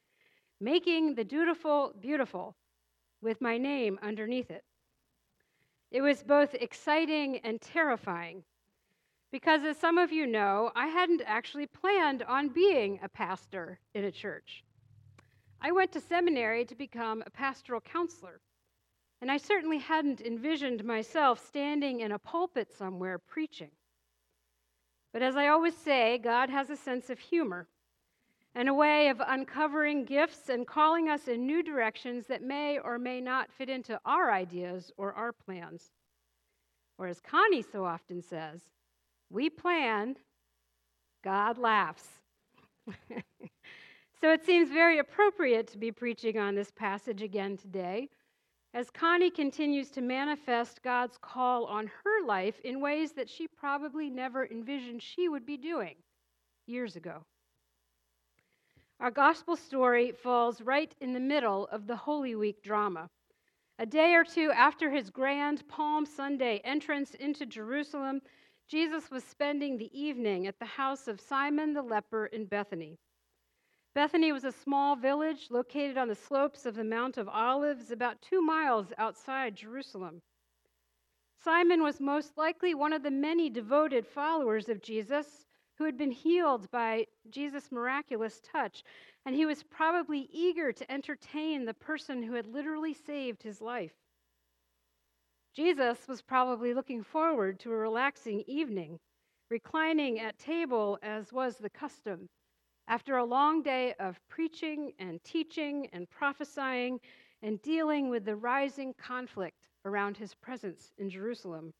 Making 0.60 1.14
the 1.14 1.22
Dutiful 1.22 1.94
Beautiful, 2.00 2.56
with 3.22 3.40
my 3.40 3.56
name 3.56 4.00
underneath 4.02 4.50
it. 4.50 4.64
It 5.92 6.00
was 6.00 6.24
both 6.24 6.54
exciting 6.54 7.38
and 7.44 7.60
terrifying 7.60 8.42
because, 9.30 9.62
as 9.62 9.76
some 9.76 9.96
of 9.96 10.10
you 10.10 10.26
know, 10.26 10.72
I 10.74 10.88
hadn't 10.88 11.22
actually 11.24 11.66
planned 11.66 12.24
on 12.24 12.48
being 12.48 12.98
a 13.00 13.08
pastor 13.08 13.78
in 13.94 14.04
a 14.04 14.10
church. 14.10 14.64
I 15.60 15.70
went 15.70 15.92
to 15.92 16.00
seminary 16.00 16.64
to 16.64 16.74
become 16.74 17.22
a 17.24 17.30
pastoral 17.30 17.80
counselor. 17.80 18.40
And 19.24 19.32
I 19.32 19.38
certainly 19.38 19.78
hadn't 19.78 20.20
envisioned 20.20 20.84
myself 20.84 21.42
standing 21.46 22.00
in 22.00 22.12
a 22.12 22.18
pulpit 22.18 22.70
somewhere 22.76 23.18
preaching. 23.18 23.70
But 25.14 25.22
as 25.22 25.34
I 25.34 25.48
always 25.48 25.74
say, 25.74 26.18
God 26.18 26.50
has 26.50 26.68
a 26.68 26.76
sense 26.76 27.08
of 27.08 27.18
humor 27.18 27.66
and 28.54 28.68
a 28.68 28.74
way 28.74 29.08
of 29.08 29.22
uncovering 29.26 30.04
gifts 30.04 30.50
and 30.50 30.66
calling 30.66 31.08
us 31.08 31.26
in 31.26 31.46
new 31.46 31.62
directions 31.62 32.26
that 32.26 32.42
may 32.42 32.78
or 32.78 32.98
may 32.98 33.18
not 33.22 33.50
fit 33.50 33.70
into 33.70 33.98
our 34.04 34.30
ideas 34.30 34.92
or 34.98 35.14
our 35.14 35.32
plans. 35.32 35.90
Or 36.98 37.06
as 37.06 37.18
Connie 37.18 37.62
so 37.62 37.82
often 37.82 38.20
says, 38.20 38.60
we 39.30 39.48
plan, 39.48 40.16
God 41.22 41.56
laughs. 41.56 42.06
so 44.20 44.30
it 44.30 44.44
seems 44.44 44.68
very 44.68 44.98
appropriate 44.98 45.68
to 45.68 45.78
be 45.78 45.90
preaching 45.90 46.36
on 46.36 46.54
this 46.54 46.70
passage 46.70 47.22
again 47.22 47.56
today 47.56 48.10
as 48.74 48.90
Connie 48.90 49.30
continues 49.30 49.88
to 49.90 50.00
manifest 50.00 50.82
God's 50.82 51.16
call 51.22 51.64
on 51.66 51.86
her 52.02 52.26
life 52.26 52.58
in 52.64 52.80
ways 52.80 53.12
that 53.12 53.30
she 53.30 53.46
probably 53.46 54.10
never 54.10 54.44
envisioned 54.46 55.00
she 55.00 55.28
would 55.28 55.46
be 55.46 55.56
doing 55.56 55.94
years 56.66 56.96
ago. 56.96 57.24
Our 58.98 59.12
gospel 59.12 59.54
story 59.56 60.10
falls 60.10 60.60
right 60.60 60.92
in 61.00 61.12
the 61.12 61.20
middle 61.20 61.68
of 61.70 61.86
the 61.86 61.94
Holy 61.94 62.34
Week 62.34 62.62
drama. 62.64 63.08
A 63.78 63.86
day 63.86 64.14
or 64.14 64.24
two 64.24 64.50
after 64.50 64.90
his 64.90 65.08
grand 65.08 65.66
Palm 65.68 66.04
Sunday 66.04 66.60
entrance 66.64 67.14
into 67.14 67.46
Jerusalem, 67.46 68.20
Jesus 68.68 69.08
was 69.08 69.22
spending 69.22 69.78
the 69.78 69.90
evening 69.98 70.48
at 70.48 70.58
the 70.58 70.64
house 70.64 71.06
of 71.06 71.20
Simon 71.20 71.74
the 71.74 71.82
leper 71.82 72.26
in 72.26 72.46
Bethany. 72.46 72.98
Bethany 73.94 74.32
was 74.32 74.42
a 74.42 74.50
small 74.50 74.96
village 74.96 75.50
located 75.50 75.96
on 75.96 76.08
the 76.08 76.16
slopes 76.16 76.66
of 76.66 76.74
the 76.74 76.82
Mount 76.82 77.16
of 77.16 77.28
Olives, 77.28 77.92
about 77.92 78.20
two 78.20 78.42
miles 78.42 78.92
outside 78.98 79.54
Jerusalem. 79.54 80.20
Simon 81.44 81.80
was 81.80 82.00
most 82.00 82.36
likely 82.36 82.74
one 82.74 82.92
of 82.92 83.04
the 83.04 83.10
many 83.10 83.48
devoted 83.48 84.04
followers 84.04 84.68
of 84.68 84.82
Jesus 84.82 85.46
who 85.78 85.84
had 85.84 85.96
been 85.96 86.10
healed 86.10 86.68
by 86.72 87.06
Jesus' 87.30 87.70
miraculous 87.70 88.40
touch, 88.40 88.82
and 89.26 89.36
he 89.36 89.46
was 89.46 89.62
probably 89.62 90.28
eager 90.32 90.72
to 90.72 90.90
entertain 90.90 91.64
the 91.64 91.74
person 91.74 92.22
who 92.22 92.32
had 92.34 92.46
literally 92.46 92.94
saved 92.94 93.44
his 93.44 93.60
life. 93.60 93.94
Jesus 95.54 96.08
was 96.08 96.20
probably 96.20 96.74
looking 96.74 97.04
forward 97.04 97.60
to 97.60 97.70
a 97.70 97.76
relaxing 97.76 98.42
evening 98.48 98.98
reclining 99.50 100.18
at 100.18 100.38
table 100.38 100.98
as 101.02 101.32
was 101.32 101.58
the 101.58 101.70
custom. 101.70 102.28
After 102.86 103.16
a 103.16 103.24
long 103.24 103.62
day 103.62 103.94
of 103.98 104.20
preaching 104.28 104.92
and 104.98 105.22
teaching 105.24 105.88
and 105.92 106.08
prophesying 106.10 107.00
and 107.42 107.60
dealing 107.62 108.10
with 108.10 108.24
the 108.24 108.36
rising 108.36 108.94
conflict 108.94 109.56
around 109.84 110.16
his 110.16 110.34
presence 110.34 110.92
in 110.98 111.10
Jerusalem. 111.10 111.72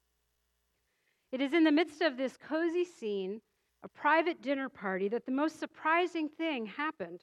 It 1.32 1.40
is 1.40 1.52
in 1.52 1.64
the 1.64 1.72
midst 1.72 2.00
of 2.00 2.16
this 2.16 2.36
cozy 2.36 2.84
scene, 2.84 3.40
a 3.82 3.88
private 3.88 4.40
dinner 4.40 4.68
party, 4.68 5.08
that 5.08 5.26
the 5.26 5.32
most 5.32 5.58
surprising 5.58 6.28
thing 6.28 6.66
happened. 6.66 7.22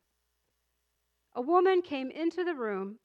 A 1.33 1.41
woman 1.41 1.81
came 1.81 2.11
into 2.11 2.43
the 2.43 2.53
room 2.53 2.99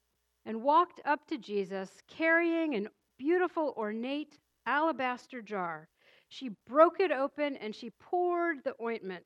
and 0.44 0.62
walked 0.62 1.00
up 1.04 1.26
to 1.28 1.38
Jesus 1.38 1.90
carrying 2.08 2.74
an 2.74 2.88
beautiful, 3.18 3.72
ornate 3.76 4.38
alabaster 4.66 5.40
jar. 5.40 5.88
She 6.28 6.50
broke 6.66 7.00
it 7.00 7.12
open 7.12 7.56
and 7.56 7.74
she 7.74 7.90
poured 7.90 8.64
the 8.64 8.74
ointment, 8.82 9.24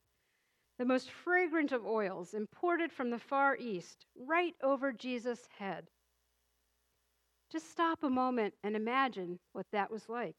the 0.80 0.86
most 0.86 1.10
fragrant 1.10 1.72
of 1.72 1.84
oils, 1.84 2.32
imported 2.32 2.90
from 2.90 3.10
the 3.10 3.18
Far 3.18 3.54
East, 3.58 4.06
right 4.16 4.54
over 4.62 4.92
Jesus' 4.92 5.46
head. 5.58 5.86
Just 7.52 7.70
stop 7.70 8.02
a 8.02 8.08
moment 8.08 8.54
and 8.64 8.74
imagine 8.74 9.38
what 9.52 9.66
that 9.72 9.90
was 9.90 10.08
like. 10.08 10.36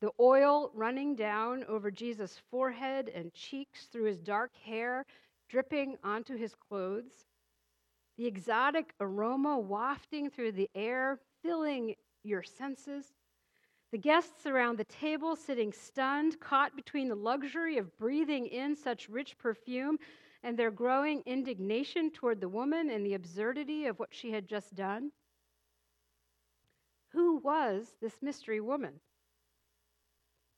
The 0.00 0.12
oil 0.20 0.70
running 0.74 1.16
down 1.16 1.64
over 1.64 1.90
Jesus' 1.90 2.40
forehead 2.52 3.10
and 3.12 3.34
cheeks 3.34 3.86
through 3.86 4.04
his 4.04 4.20
dark 4.20 4.52
hair, 4.64 5.04
dripping 5.48 5.96
onto 6.04 6.36
his 6.36 6.54
clothes. 6.54 7.24
The 8.18 8.28
exotic 8.28 8.94
aroma 9.00 9.58
wafting 9.58 10.30
through 10.30 10.52
the 10.52 10.70
air, 10.72 11.18
filling 11.42 11.96
your 12.22 12.44
senses. 12.44 13.06
The 13.96 14.02
guests 14.02 14.44
around 14.44 14.76
the 14.76 14.84
table 14.84 15.36
sitting 15.36 15.72
stunned, 15.72 16.38
caught 16.38 16.76
between 16.76 17.08
the 17.08 17.14
luxury 17.14 17.78
of 17.78 17.96
breathing 17.96 18.44
in 18.46 18.76
such 18.76 19.08
rich 19.08 19.38
perfume 19.38 19.98
and 20.42 20.54
their 20.54 20.70
growing 20.70 21.22
indignation 21.24 22.10
toward 22.10 22.42
the 22.42 22.48
woman 22.50 22.90
and 22.90 23.06
the 23.06 23.14
absurdity 23.14 23.86
of 23.86 23.98
what 23.98 24.12
she 24.12 24.32
had 24.32 24.46
just 24.48 24.74
done. 24.74 25.12
Who 27.12 27.36
was 27.38 27.94
this 28.02 28.20
mystery 28.20 28.60
woman? 28.60 29.00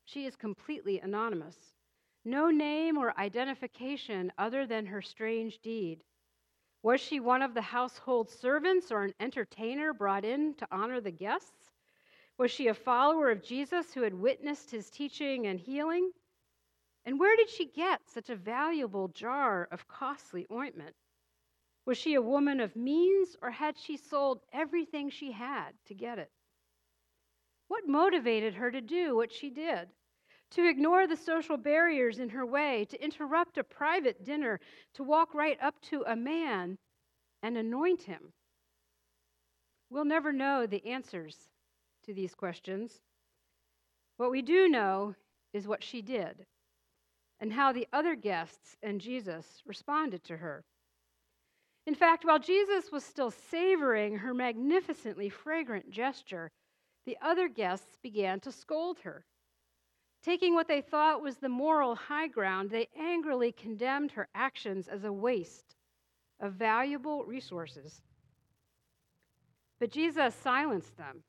She 0.04 0.26
is 0.26 0.34
completely 0.34 0.98
anonymous. 0.98 1.76
No 2.24 2.50
name 2.50 2.98
or 2.98 3.16
identification 3.20 4.32
other 4.36 4.66
than 4.66 4.86
her 4.86 5.00
strange 5.00 5.60
deed. 5.60 6.02
Was 6.82 7.00
she 7.00 7.20
one 7.20 7.42
of 7.42 7.54
the 7.54 7.62
household 7.62 8.30
servants 8.30 8.90
or 8.90 9.04
an 9.04 9.14
entertainer 9.20 9.92
brought 9.92 10.24
in 10.24 10.54
to 10.54 10.66
honor 10.72 11.00
the 11.00 11.12
guests? 11.12 11.67
Was 12.38 12.52
she 12.52 12.68
a 12.68 12.74
follower 12.74 13.30
of 13.30 13.42
Jesus 13.42 13.92
who 13.92 14.02
had 14.02 14.14
witnessed 14.14 14.70
his 14.70 14.88
teaching 14.90 15.48
and 15.48 15.58
healing? 15.58 16.12
And 17.04 17.18
where 17.18 17.36
did 17.36 17.50
she 17.50 17.66
get 17.66 18.08
such 18.08 18.30
a 18.30 18.36
valuable 18.36 19.08
jar 19.08 19.66
of 19.72 19.88
costly 19.88 20.46
ointment? 20.52 20.94
Was 21.84 21.98
she 21.98 22.14
a 22.14 22.22
woman 22.22 22.60
of 22.60 22.76
means, 22.76 23.36
or 23.42 23.50
had 23.50 23.76
she 23.76 23.96
sold 23.96 24.40
everything 24.52 25.10
she 25.10 25.32
had 25.32 25.72
to 25.86 25.94
get 25.94 26.20
it? 26.20 26.30
What 27.66 27.88
motivated 27.88 28.54
her 28.54 28.70
to 28.70 28.80
do 28.80 29.16
what 29.16 29.32
she 29.32 29.50
did? 29.50 29.88
To 30.50 30.68
ignore 30.68 31.08
the 31.08 31.16
social 31.16 31.56
barriers 31.56 32.20
in 32.20 32.28
her 32.28 32.46
way, 32.46 32.84
to 32.90 33.02
interrupt 33.02 33.58
a 33.58 33.64
private 33.64 34.24
dinner, 34.24 34.60
to 34.94 35.02
walk 35.02 35.34
right 35.34 35.58
up 35.60 35.80
to 35.90 36.04
a 36.06 36.14
man 36.14 36.78
and 37.42 37.58
anoint 37.58 38.02
him? 38.02 38.32
We'll 39.90 40.04
never 40.04 40.32
know 40.32 40.66
the 40.66 40.86
answers 40.86 41.48
to 42.08 42.14
these 42.14 42.34
questions. 42.34 43.02
What 44.16 44.30
we 44.30 44.40
do 44.40 44.66
know 44.66 45.14
is 45.52 45.68
what 45.68 45.84
she 45.84 46.00
did 46.00 46.46
and 47.38 47.52
how 47.52 47.70
the 47.70 47.86
other 47.92 48.16
guests 48.16 48.76
and 48.82 48.98
Jesus 48.98 49.62
responded 49.66 50.24
to 50.24 50.38
her. 50.38 50.64
In 51.86 51.94
fact, 51.94 52.24
while 52.24 52.38
Jesus 52.38 52.90
was 52.90 53.04
still 53.04 53.30
savoring 53.30 54.16
her 54.16 54.32
magnificently 54.32 55.28
fragrant 55.28 55.90
gesture, 55.90 56.50
the 57.04 57.18
other 57.20 57.46
guests 57.46 57.98
began 58.02 58.40
to 58.40 58.52
scold 58.52 58.98
her. 59.00 59.22
Taking 60.22 60.54
what 60.54 60.66
they 60.66 60.80
thought 60.80 61.22
was 61.22 61.36
the 61.36 61.48
moral 61.50 61.94
high 61.94 62.28
ground, 62.28 62.70
they 62.70 62.88
angrily 62.98 63.52
condemned 63.52 64.12
her 64.12 64.28
actions 64.34 64.88
as 64.88 65.04
a 65.04 65.12
waste 65.12 65.76
of 66.40 66.54
valuable 66.54 67.24
resources. 67.24 68.00
But 69.78 69.90
Jesus 69.92 70.34
silenced 70.34 70.96
them. 70.96 71.22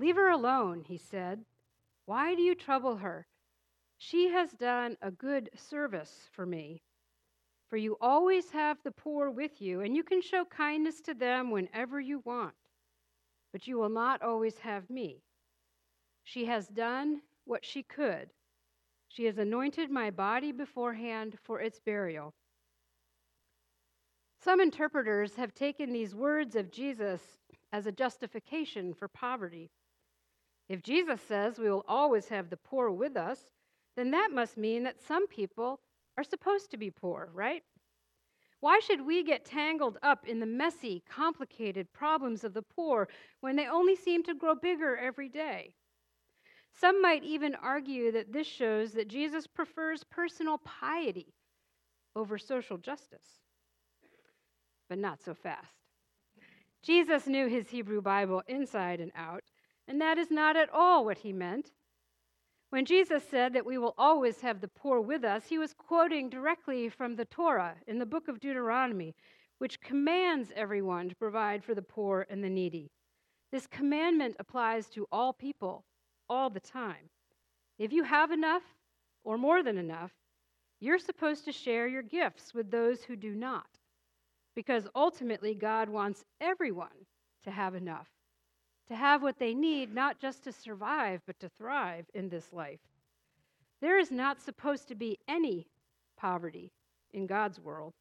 Leave 0.00 0.16
her 0.16 0.30
alone, 0.30 0.82
he 0.88 0.98
said. 0.98 1.44
Why 2.06 2.34
do 2.34 2.42
you 2.42 2.54
trouble 2.54 2.96
her? 2.96 3.26
She 3.98 4.30
has 4.30 4.50
done 4.52 4.96
a 5.02 5.10
good 5.10 5.50
service 5.54 6.28
for 6.32 6.44
me. 6.44 6.82
For 7.68 7.76
you 7.76 7.96
always 8.00 8.50
have 8.50 8.78
the 8.82 8.90
poor 8.90 9.30
with 9.30 9.62
you, 9.62 9.82
and 9.82 9.94
you 9.94 10.02
can 10.02 10.20
show 10.20 10.44
kindness 10.44 11.00
to 11.02 11.14
them 11.14 11.52
whenever 11.52 12.00
you 12.00 12.20
want 12.24 12.54
but 13.52 13.66
you 13.66 13.78
will 13.78 13.88
not 13.88 14.22
always 14.22 14.58
have 14.58 14.88
me. 14.90 15.22
She 16.24 16.44
has 16.46 16.68
done 16.68 17.20
what 17.44 17.64
she 17.64 17.82
could. 17.82 18.30
She 19.08 19.24
has 19.24 19.38
anointed 19.38 19.90
my 19.90 20.10
body 20.10 20.52
beforehand 20.52 21.36
for 21.42 21.60
its 21.60 21.80
burial. 21.80 22.32
Some 24.42 24.60
interpreters 24.60 25.34
have 25.34 25.54
taken 25.54 25.92
these 25.92 26.14
words 26.14 26.54
of 26.54 26.70
Jesus 26.70 27.20
as 27.72 27.86
a 27.86 27.92
justification 27.92 28.94
for 28.94 29.08
poverty. 29.08 29.70
If 30.70 30.84
Jesus 30.84 31.20
says 31.22 31.58
we 31.58 31.68
will 31.68 31.84
always 31.88 32.28
have 32.28 32.48
the 32.48 32.56
poor 32.56 32.92
with 32.92 33.16
us, 33.16 33.40
then 33.96 34.12
that 34.12 34.30
must 34.32 34.56
mean 34.56 34.84
that 34.84 35.02
some 35.02 35.26
people 35.26 35.80
are 36.16 36.22
supposed 36.22 36.70
to 36.70 36.76
be 36.76 36.92
poor, 36.92 37.28
right? 37.34 37.64
Why 38.60 38.78
should 38.78 39.04
we 39.04 39.24
get 39.24 39.44
tangled 39.44 39.98
up 40.00 40.28
in 40.28 40.38
the 40.38 40.46
messy, 40.46 41.02
complicated 41.10 41.92
problems 41.92 42.44
of 42.44 42.54
the 42.54 42.62
poor 42.62 43.08
when 43.40 43.56
they 43.56 43.66
only 43.66 43.96
seem 43.96 44.22
to 44.22 44.34
grow 44.34 44.54
bigger 44.54 44.96
every 44.96 45.28
day? 45.28 45.74
Some 46.78 47.02
might 47.02 47.24
even 47.24 47.56
argue 47.56 48.12
that 48.12 48.32
this 48.32 48.46
shows 48.46 48.92
that 48.92 49.08
Jesus 49.08 49.48
prefers 49.48 50.04
personal 50.04 50.58
piety 50.58 51.34
over 52.14 52.38
social 52.38 52.78
justice. 52.78 53.40
But 54.88 54.98
not 54.98 55.20
so 55.20 55.34
fast. 55.34 55.66
Jesus 56.80 57.26
knew 57.26 57.48
his 57.48 57.68
Hebrew 57.68 58.00
Bible 58.00 58.44
inside 58.46 59.00
and 59.00 59.10
out, 59.16 59.42
and 59.90 60.00
that 60.00 60.18
is 60.18 60.30
not 60.30 60.56
at 60.56 60.70
all 60.72 61.04
what 61.04 61.18
he 61.18 61.32
meant. 61.32 61.72
When 62.70 62.84
Jesus 62.84 63.24
said 63.28 63.52
that 63.54 63.66
we 63.66 63.76
will 63.76 63.96
always 63.98 64.40
have 64.40 64.60
the 64.60 64.68
poor 64.68 65.00
with 65.00 65.24
us, 65.24 65.46
he 65.48 65.58
was 65.58 65.74
quoting 65.74 66.30
directly 66.30 66.88
from 66.88 67.16
the 67.16 67.24
Torah 67.24 67.74
in 67.88 67.98
the 67.98 68.06
book 68.06 68.28
of 68.28 68.38
Deuteronomy, 68.38 69.16
which 69.58 69.80
commands 69.80 70.52
everyone 70.54 71.08
to 71.08 71.16
provide 71.16 71.64
for 71.64 71.74
the 71.74 71.82
poor 71.82 72.24
and 72.30 72.42
the 72.42 72.48
needy. 72.48 72.92
This 73.50 73.66
commandment 73.66 74.36
applies 74.38 74.86
to 74.90 75.08
all 75.10 75.32
people, 75.32 75.84
all 76.28 76.50
the 76.50 76.60
time. 76.60 77.10
If 77.76 77.92
you 77.92 78.04
have 78.04 78.30
enough, 78.30 78.62
or 79.24 79.36
more 79.36 79.64
than 79.64 79.76
enough, 79.76 80.12
you're 80.78 81.00
supposed 81.00 81.44
to 81.46 81.52
share 81.52 81.88
your 81.88 82.02
gifts 82.02 82.54
with 82.54 82.70
those 82.70 83.02
who 83.02 83.16
do 83.16 83.34
not, 83.34 83.66
because 84.54 84.86
ultimately 84.94 85.52
God 85.52 85.88
wants 85.88 86.24
everyone 86.40 87.06
to 87.42 87.50
have 87.50 87.74
enough 87.74 88.06
to 88.90 88.96
have 88.96 89.22
what 89.22 89.38
they 89.38 89.54
need, 89.54 89.94
not 89.94 90.18
just 90.18 90.42
to 90.42 90.52
survive, 90.52 91.22
but 91.24 91.38
to 91.38 91.48
thrive 91.48 92.06
in 92.12 92.28
this 92.28 92.52
life. 92.52 92.80
There 93.80 94.00
is 94.00 94.10
not 94.10 94.42
supposed 94.42 94.88
to 94.88 94.96
be 94.96 95.16
any 95.28 95.68
poverty 96.18 96.72
in 97.12 97.28
God's 97.28 97.60
world. 97.60 97.94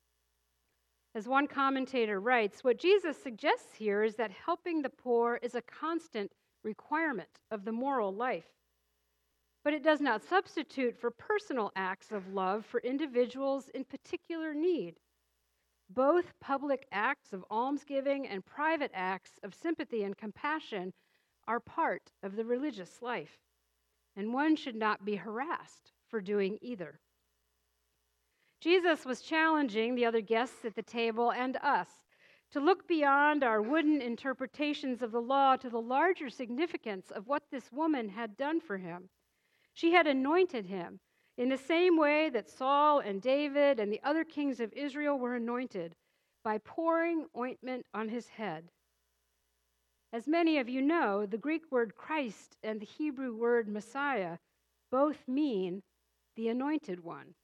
As 1.13 1.27
one 1.27 1.45
commentator 1.45 2.19
writes, 2.19 2.63
what 2.63 2.79
Jesus 2.79 3.21
suggests 3.21 3.75
here 3.77 4.03
is 4.03 4.15
that 4.15 4.31
helping 4.31 4.81
the 4.81 4.89
poor 4.89 5.39
is 5.43 5.53
a 5.53 5.61
constant 5.61 6.31
requirement 6.63 7.29
of 7.51 7.65
the 7.65 7.71
moral 7.71 8.11
life. 8.11 8.49
But 9.63 9.75
it 9.75 9.83
does 9.83 10.01
not 10.01 10.23
substitute 10.23 10.97
for 10.97 11.11
personal 11.11 11.71
acts 11.75 12.11
of 12.11 12.33
love 12.33 12.65
for 12.65 12.79
individuals 12.79 13.69
in 13.75 13.83
particular 13.83 14.55
need. 14.55 14.95
Both 15.89 16.39
public 16.39 16.87
acts 16.91 17.33
of 17.33 17.43
almsgiving 17.49 18.27
and 18.27 18.45
private 18.45 18.91
acts 18.93 19.39
of 19.41 19.55
sympathy 19.55 20.03
and 20.03 20.15
compassion 20.15 20.93
are 21.47 21.59
part 21.59 22.11
of 22.21 22.35
the 22.35 22.45
religious 22.45 23.01
life, 23.01 23.39
and 24.15 24.31
one 24.33 24.55
should 24.55 24.75
not 24.75 25.03
be 25.03 25.15
harassed 25.15 25.91
for 26.07 26.21
doing 26.21 26.59
either. 26.61 26.99
Jesus 28.61 29.03
was 29.03 29.21
challenging 29.21 29.95
the 29.95 30.05
other 30.05 30.21
guests 30.21 30.63
at 30.63 30.75
the 30.75 30.83
table 30.83 31.31
and 31.31 31.57
us 31.57 31.89
to 32.51 32.59
look 32.59 32.87
beyond 32.87 33.43
our 33.43 33.61
wooden 33.61 34.01
interpretations 34.01 35.01
of 35.01 35.11
the 35.11 35.21
law 35.21 35.55
to 35.55 35.69
the 35.69 35.81
larger 35.81 36.29
significance 36.29 37.09
of 37.09 37.27
what 37.27 37.43
this 37.49 37.71
woman 37.71 38.09
had 38.09 38.37
done 38.37 38.59
for 38.59 38.77
him. 38.77 39.09
She 39.73 39.93
had 39.93 40.07
anointed 40.07 40.65
him 40.65 40.99
in 41.39 41.47
the 41.47 41.57
same 41.57 41.97
way 41.97 42.29
that 42.29 42.49
Saul 42.49 42.99
and 42.99 43.21
David 43.21 43.79
and 43.79 43.91
the 43.91 44.01
other 44.03 44.25
kings 44.25 44.59
of 44.59 44.73
Israel 44.73 45.17
were 45.17 45.35
anointed, 45.35 45.95
by 46.43 46.57
pouring 46.57 47.27
ointment 47.37 47.85
on 47.93 48.09
his 48.09 48.27
head. 48.27 48.65
As 50.11 50.27
many 50.27 50.57
of 50.57 50.67
you 50.67 50.81
know, 50.81 51.25
the 51.25 51.37
Greek 51.37 51.71
word 51.71 51.95
Christ 51.95 52.57
and 52.61 52.81
the 52.81 52.85
Hebrew 52.85 53.33
word 53.33 53.69
Messiah 53.69 54.37
both 54.91 55.27
mean 55.29 55.81
the 56.35 56.49
anointed 56.49 57.05
one. 57.05 57.35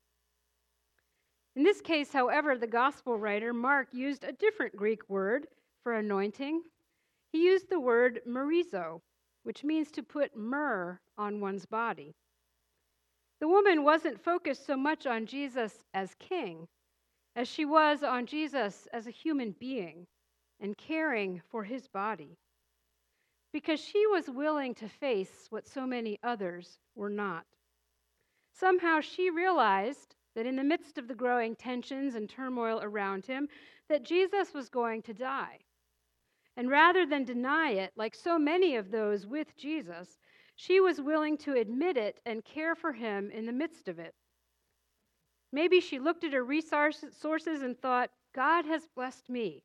In 1.56 1.64
this 1.64 1.80
case, 1.80 2.12
however, 2.12 2.58
the 2.58 2.68
gospel 2.68 3.18
writer 3.18 3.54
Mark 3.54 3.94
used 3.94 4.26
a 4.26 4.34
different 4.34 4.76
Greek 4.76 5.10
word 5.10 5.48
for 5.84 5.94
anointing. 5.94 6.64
He 7.32 7.46
used 7.46 7.70
the 7.70 7.80
word 7.80 8.20
myrizo, 8.28 9.00
which 9.44 9.64
means 9.64 9.90
to 9.92 10.04
put 10.04 10.36
myrrh 10.36 11.00
on 11.18 11.40
one's 11.40 11.66
body. 11.66 12.14
The 13.46 13.50
woman 13.50 13.84
wasn't 13.84 14.24
focused 14.24 14.66
so 14.66 14.76
much 14.76 15.06
on 15.06 15.28
Jesus 15.28 15.84
as 15.94 16.16
king 16.18 16.68
as 17.36 17.48
she 17.48 17.64
was 17.64 18.02
on 18.02 18.26
Jesus 18.26 18.88
as 18.92 19.06
a 19.06 19.12
human 19.12 19.52
being 19.60 20.08
and 20.60 20.76
caring 20.76 21.44
for 21.52 21.64
his 21.64 21.88
body. 21.88 22.40
Because 23.54 23.80
she 23.80 24.08
was 24.08 24.32
willing 24.32 24.74
to 24.74 24.90
face 24.90 25.46
what 25.52 25.68
so 25.68 25.86
many 25.86 26.18
others 26.24 26.80
were 26.96 27.12
not. 27.12 27.46
Somehow 28.52 29.00
she 29.00 29.30
realized 29.30 30.16
that 30.34 30.48
in 30.48 30.56
the 30.56 30.64
midst 30.64 30.98
of 30.98 31.08
the 31.08 31.14
growing 31.14 31.56
tensions 31.56 32.16
and 32.16 32.28
turmoil 32.28 32.80
around 32.82 33.28
him, 33.28 33.48
that 33.90 34.04
Jesus 34.04 34.56
was 34.56 34.70
going 34.70 35.04
to 35.04 35.14
die. 35.14 35.60
And 36.58 36.68
rather 36.68 37.06
than 37.06 37.26
deny 37.26 37.74
it, 37.74 37.92
like 37.96 38.16
so 38.16 38.40
many 38.40 38.76
of 38.76 38.90
those 38.90 39.28
with 39.28 39.56
Jesus, 39.56 40.18
she 40.56 40.80
was 40.80 41.02
willing 41.02 41.38
to 41.38 41.54
admit 41.54 41.98
it 41.98 42.20
and 42.26 42.46
care 42.46 42.76
for 42.76 42.94
him 42.94 43.30
in 43.32 43.46
the 43.46 43.52
midst 43.52 43.88
of 43.88 44.00
it. 44.00 44.16
Maybe 45.52 45.80
she 45.80 46.00
looked 46.00 46.24
at 46.24 46.34
her 46.34 46.44
resources 46.44 47.62
and 47.62 47.80
thought, 47.80 48.10
God 48.34 48.66
has 48.66 48.88
blessed 48.96 49.30
me. 49.30 49.64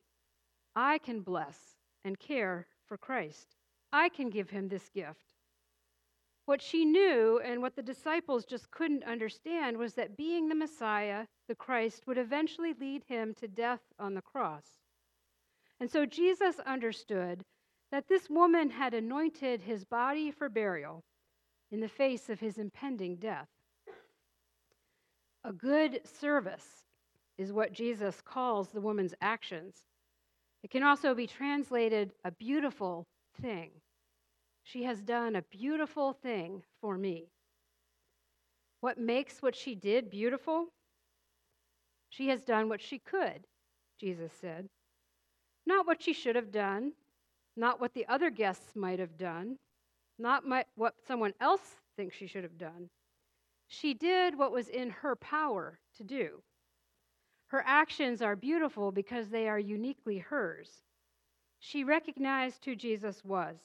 I 0.75 0.99
can 0.99 1.21
bless 1.21 1.57
and 2.05 2.19
care 2.19 2.67
for 2.85 2.97
Christ. 2.97 3.55
I 3.91 4.09
can 4.09 4.29
give 4.29 4.49
him 4.49 4.69
this 4.69 4.89
gift. 4.89 5.35
What 6.45 6.61
she 6.61 6.85
knew 6.85 7.39
and 7.43 7.61
what 7.61 7.75
the 7.75 7.81
disciples 7.81 8.45
just 8.45 8.71
couldn't 8.71 9.03
understand 9.03 9.77
was 9.77 9.93
that 9.93 10.17
being 10.17 10.49
the 10.49 10.55
Messiah, 10.55 11.25
the 11.47 11.55
Christ, 11.55 12.07
would 12.07 12.17
eventually 12.17 12.73
lead 12.73 13.03
him 13.07 13.33
to 13.35 13.47
death 13.47 13.81
on 13.99 14.13
the 14.13 14.21
cross. 14.21 14.65
And 15.79 15.89
so 15.89 16.05
Jesus 16.05 16.59
understood 16.59 17.43
that 17.91 18.07
this 18.07 18.29
woman 18.29 18.69
had 18.69 18.93
anointed 18.93 19.61
his 19.61 19.83
body 19.83 20.31
for 20.31 20.49
burial 20.49 21.03
in 21.71 21.79
the 21.79 21.89
face 21.89 22.29
of 22.29 22.39
his 22.39 22.57
impending 22.57 23.17
death. 23.17 23.47
A 25.43 25.51
good 25.51 26.01
service 26.05 26.85
is 27.37 27.51
what 27.51 27.73
Jesus 27.73 28.21
calls 28.21 28.69
the 28.69 28.81
woman's 28.81 29.13
actions. 29.21 29.75
It 30.63 30.69
can 30.69 30.83
also 30.83 31.15
be 31.15 31.27
translated 31.27 32.11
a 32.23 32.31
beautiful 32.31 33.07
thing. 33.41 33.71
She 34.63 34.83
has 34.83 35.01
done 35.01 35.35
a 35.35 35.41
beautiful 35.41 36.13
thing 36.13 36.61
for 36.81 36.97
me. 36.97 37.31
What 38.81 38.99
makes 38.99 39.41
what 39.41 39.55
she 39.55 39.75
did 39.75 40.09
beautiful? 40.09 40.67
She 42.09 42.27
has 42.27 42.41
done 42.43 42.69
what 42.69 42.81
she 42.81 42.99
could, 42.99 43.47
Jesus 43.99 44.31
said. 44.39 44.67
Not 45.65 45.87
what 45.87 46.01
she 46.01 46.13
should 46.13 46.35
have 46.35 46.51
done, 46.51 46.93
not 47.55 47.79
what 47.79 47.93
the 47.93 48.05
other 48.07 48.29
guests 48.29 48.75
might 48.75 48.99
have 48.99 49.17
done, 49.17 49.57
not 50.17 50.45
my, 50.45 50.65
what 50.75 50.95
someone 51.07 51.33
else 51.39 51.75
thinks 51.95 52.15
she 52.15 52.27
should 52.27 52.43
have 52.43 52.57
done. 52.57 52.89
She 53.67 53.93
did 53.93 54.37
what 54.37 54.51
was 54.51 54.67
in 54.67 54.89
her 54.89 55.15
power 55.15 55.79
to 55.97 56.03
do. 56.03 56.41
Her 57.47 57.63
actions 57.65 58.21
are 58.21 58.35
beautiful 58.35 58.91
because 58.91 59.29
they 59.29 59.47
are 59.49 59.59
uniquely 59.59 60.19
hers. 60.19 60.69
She 61.59 61.83
recognized 61.83 62.63
who 62.63 62.75
Jesus 62.75 63.23
was. 63.23 63.57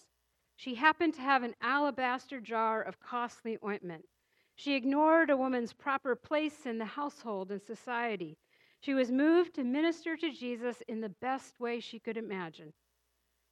She 0.57 0.75
happened 0.75 1.15
to 1.15 1.21
have 1.21 1.43
an 1.43 1.55
alabaster 1.61 2.41
jar 2.41 2.83
of 2.83 3.01
costly 3.01 3.59
ointment. 3.65 4.05
She 4.55 4.75
ignored 4.75 5.31
a 5.31 5.37
woman's 5.37 5.73
proper 5.73 6.17
place 6.17 6.67
in 6.67 6.79
the 6.79 6.85
household 6.85 7.51
and 7.51 7.63
society. 7.63 8.39
She 8.81 8.95
was 8.95 9.11
moved 9.11 9.55
to 9.55 9.65
minister 9.65 10.17
to 10.17 10.31
Jesus 10.31 10.83
in 10.89 11.01
the 11.01 11.09
best 11.09 11.61
way 11.61 11.79
she 11.79 11.99
could 11.99 12.17
imagine. 12.17 12.73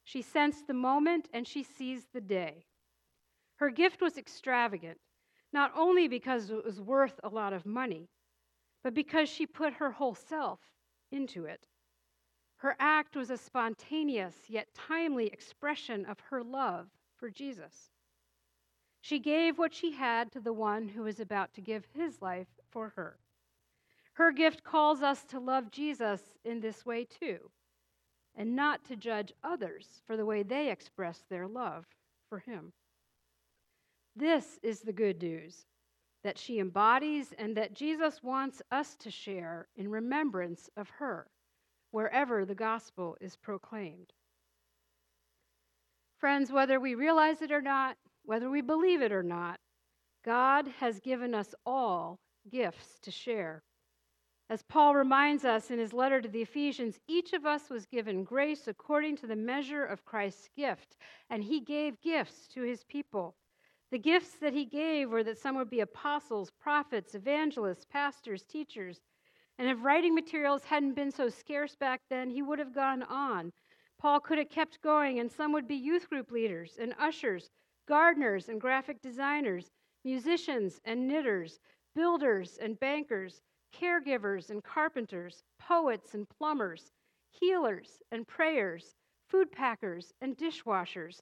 She 0.05 0.21
sensed 0.21 0.67
the 0.67 0.73
moment 0.73 1.27
and 1.33 1.47
she 1.47 1.63
seized 1.63 2.13
the 2.13 2.21
day. 2.21 2.67
Her 3.55 3.71
gift 3.71 4.01
was 4.01 4.19
extravagant, 4.19 4.99
not 5.51 5.71
only 5.75 6.07
because 6.07 6.51
it 6.51 6.63
was 6.63 6.79
worth 6.79 7.19
a 7.23 7.29
lot 7.29 7.53
of 7.53 7.65
money, 7.65 8.11
but 8.83 8.93
because 8.93 9.27
she 9.27 9.47
put 9.47 9.73
her 9.73 9.91
whole 9.91 10.13
self 10.13 10.59
into 11.11 11.45
it. 11.45 11.67
Her 12.57 12.75
act 12.79 13.15
was 13.15 13.31
a 13.31 13.37
spontaneous 13.37 14.47
yet 14.47 14.71
timely 14.75 15.25
expression 15.25 16.05
of 16.05 16.19
her 16.19 16.43
love 16.43 16.87
for 17.15 17.31
Jesus. 17.31 17.89
She 19.01 19.17
gave 19.17 19.57
what 19.57 19.73
she 19.73 19.91
had 19.91 20.31
to 20.33 20.39
the 20.39 20.53
one 20.53 20.87
who 20.87 21.01
was 21.03 21.19
about 21.19 21.51
to 21.55 21.61
give 21.61 21.85
his 21.93 22.21
life 22.21 22.59
for 22.69 22.89
her. 22.95 23.17
Her 24.13 24.31
gift 24.31 24.63
calls 24.63 25.01
us 25.01 25.25
to 25.25 25.39
love 25.39 25.71
Jesus 25.71 26.21
in 26.43 26.59
this 26.59 26.85
way 26.85 27.05
too 27.05 27.49
and 28.35 28.55
not 28.55 28.83
to 28.85 28.95
judge 28.95 29.33
others 29.43 30.01
for 30.05 30.17
the 30.17 30.25
way 30.25 30.43
they 30.43 30.69
express 30.69 31.23
their 31.29 31.47
love 31.47 31.85
for 32.29 32.39
Him. 32.39 32.73
This 34.15 34.59
is 34.63 34.81
the 34.81 34.93
good 34.93 35.21
news 35.21 35.65
that 36.23 36.37
she 36.37 36.59
embodies 36.59 37.33
and 37.37 37.55
that 37.55 37.73
Jesus 37.73 38.23
wants 38.23 38.61
us 38.71 38.95
to 38.95 39.11
share 39.11 39.67
in 39.75 39.89
remembrance 39.89 40.69
of 40.75 40.89
her 40.89 41.27
wherever 41.91 42.45
the 42.45 42.55
gospel 42.55 43.15
is 43.21 43.35
proclaimed. 43.35 44.11
Friends, 46.17 46.51
whether 46.51 46.79
we 46.79 46.95
realize 46.95 47.41
it 47.41 47.51
or 47.51 47.61
not, 47.61 47.97
whether 48.23 48.49
we 48.49 48.61
believe 48.61 49.01
it 49.01 49.11
or 49.11 49.21
not, 49.21 49.59
God 50.23 50.67
has 50.79 50.99
given 50.99 51.35
us 51.35 51.53
all 51.65 52.19
gifts 52.49 52.99
to 53.03 53.11
share. 53.11 53.61
As 54.47 54.61
Paul 54.61 54.93
reminds 54.93 55.43
us 55.43 55.71
in 55.71 55.79
his 55.79 55.91
letter 55.91 56.21
to 56.21 56.27
the 56.27 56.43
Ephesians, 56.43 56.99
each 57.07 57.33
of 57.33 57.47
us 57.47 57.67
was 57.67 57.87
given 57.87 58.23
grace 58.23 58.67
according 58.67 59.17
to 59.17 59.27
the 59.27 59.35
measure 59.35 59.83
of 59.83 60.05
Christ's 60.05 60.49
gift, 60.55 60.97
and 61.31 61.43
he 61.43 61.59
gave 61.59 61.99
gifts 61.99 62.47
to 62.49 62.61
his 62.61 62.83
people. 62.83 63.35
The 63.89 63.97
gifts 63.97 64.35
that 64.37 64.53
he 64.53 64.65
gave 64.65 65.09
were 65.09 65.23
that 65.23 65.39
some 65.39 65.55
would 65.55 65.71
be 65.71 65.79
apostles, 65.79 66.51
prophets, 66.51 67.15
evangelists, 67.15 67.85
pastors, 67.85 68.43
teachers. 68.43 69.01
And 69.57 69.67
if 69.67 69.83
writing 69.83 70.13
materials 70.13 70.65
hadn't 70.65 70.93
been 70.93 71.11
so 71.11 71.27
scarce 71.27 71.75
back 71.75 72.01
then, 72.11 72.29
he 72.29 72.43
would 72.43 72.59
have 72.59 72.75
gone 72.75 73.01
on. 73.01 73.51
Paul 73.97 74.19
could 74.19 74.37
have 74.37 74.49
kept 74.49 74.79
going, 74.81 75.17
and 75.17 75.31
some 75.31 75.53
would 75.53 75.67
be 75.67 75.75
youth 75.75 76.07
group 76.07 76.29
leaders 76.29 76.77
and 76.79 76.93
ushers, 76.99 77.49
gardeners 77.87 78.47
and 78.47 78.61
graphic 78.61 79.01
designers, 79.01 79.71
musicians 80.03 80.79
and 80.85 81.07
knitters, 81.07 81.59
builders 81.95 82.59
and 82.61 82.79
bankers 82.79 83.41
caregivers 83.81 84.49
and 84.49 84.63
carpenters, 84.63 85.43
poets 85.59 86.13
and 86.13 86.27
plumbers, 86.29 86.91
healers 87.31 88.01
and 88.11 88.27
prayers, 88.27 88.95
food 89.27 89.51
packers 89.51 90.13
and 90.21 90.37
dishwashers, 90.37 91.19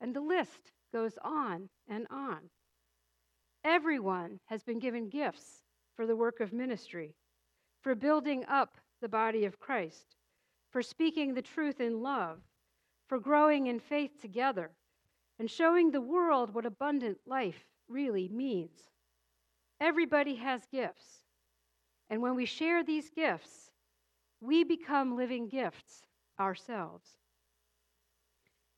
and 0.00 0.14
the 0.14 0.20
list 0.20 0.72
goes 0.92 1.18
on 1.22 1.68
and 1.88 2.06
on. 2.10 2.38
Everyone 3.64 4.40
has 4.46 4.62
been 4.62 4.78
given 4.78 5.08
gifts 5.08 5.62
for 5.94 6.06
the 6.06 6.16
work 6.16 6.40
of 6.40 6.52
ministry, 6.52 7.14
for 7.82 7.94
building 7.94 8.44
up 8.46 8.78
the 9.00 9.08
body 9.08 9.44
of 9.44 9.60
Christ, 9.60 10.16
for 10.70 10.82
speaking 10.82 11.34
the 11.34 11.42
truth 11.42 11.80
in 11.80 12.02
love, 12.02 12.38
for 13.08 13.18
growing 13.18 13.66
in 13.66 13.78
faith 13.78 14.20
together, 14.20 14.70
and 15.38 15.50
showing 15.50 15.90
the 15.90 16.00
world 16.00 16.54
what 16.54 16.66
abundant 16.66 17.18
life 17.26 17.66
really 17.88 18.28
means. 18.28 18.90
Everybody 19.80 20.36
has 20.36 20.62
gifts. 20.70 21.21
And 22.10 22.20
when 22.20 22.34
we 22.34 22.44
share 22.44 22.84
these 22.84 23.10
gifts, 23.10 23.70
we 24.40 24.64
become 24.64 25.16
living 25.16 25.48
gifts 25.48 26.02
ourselves. 26.38 27.06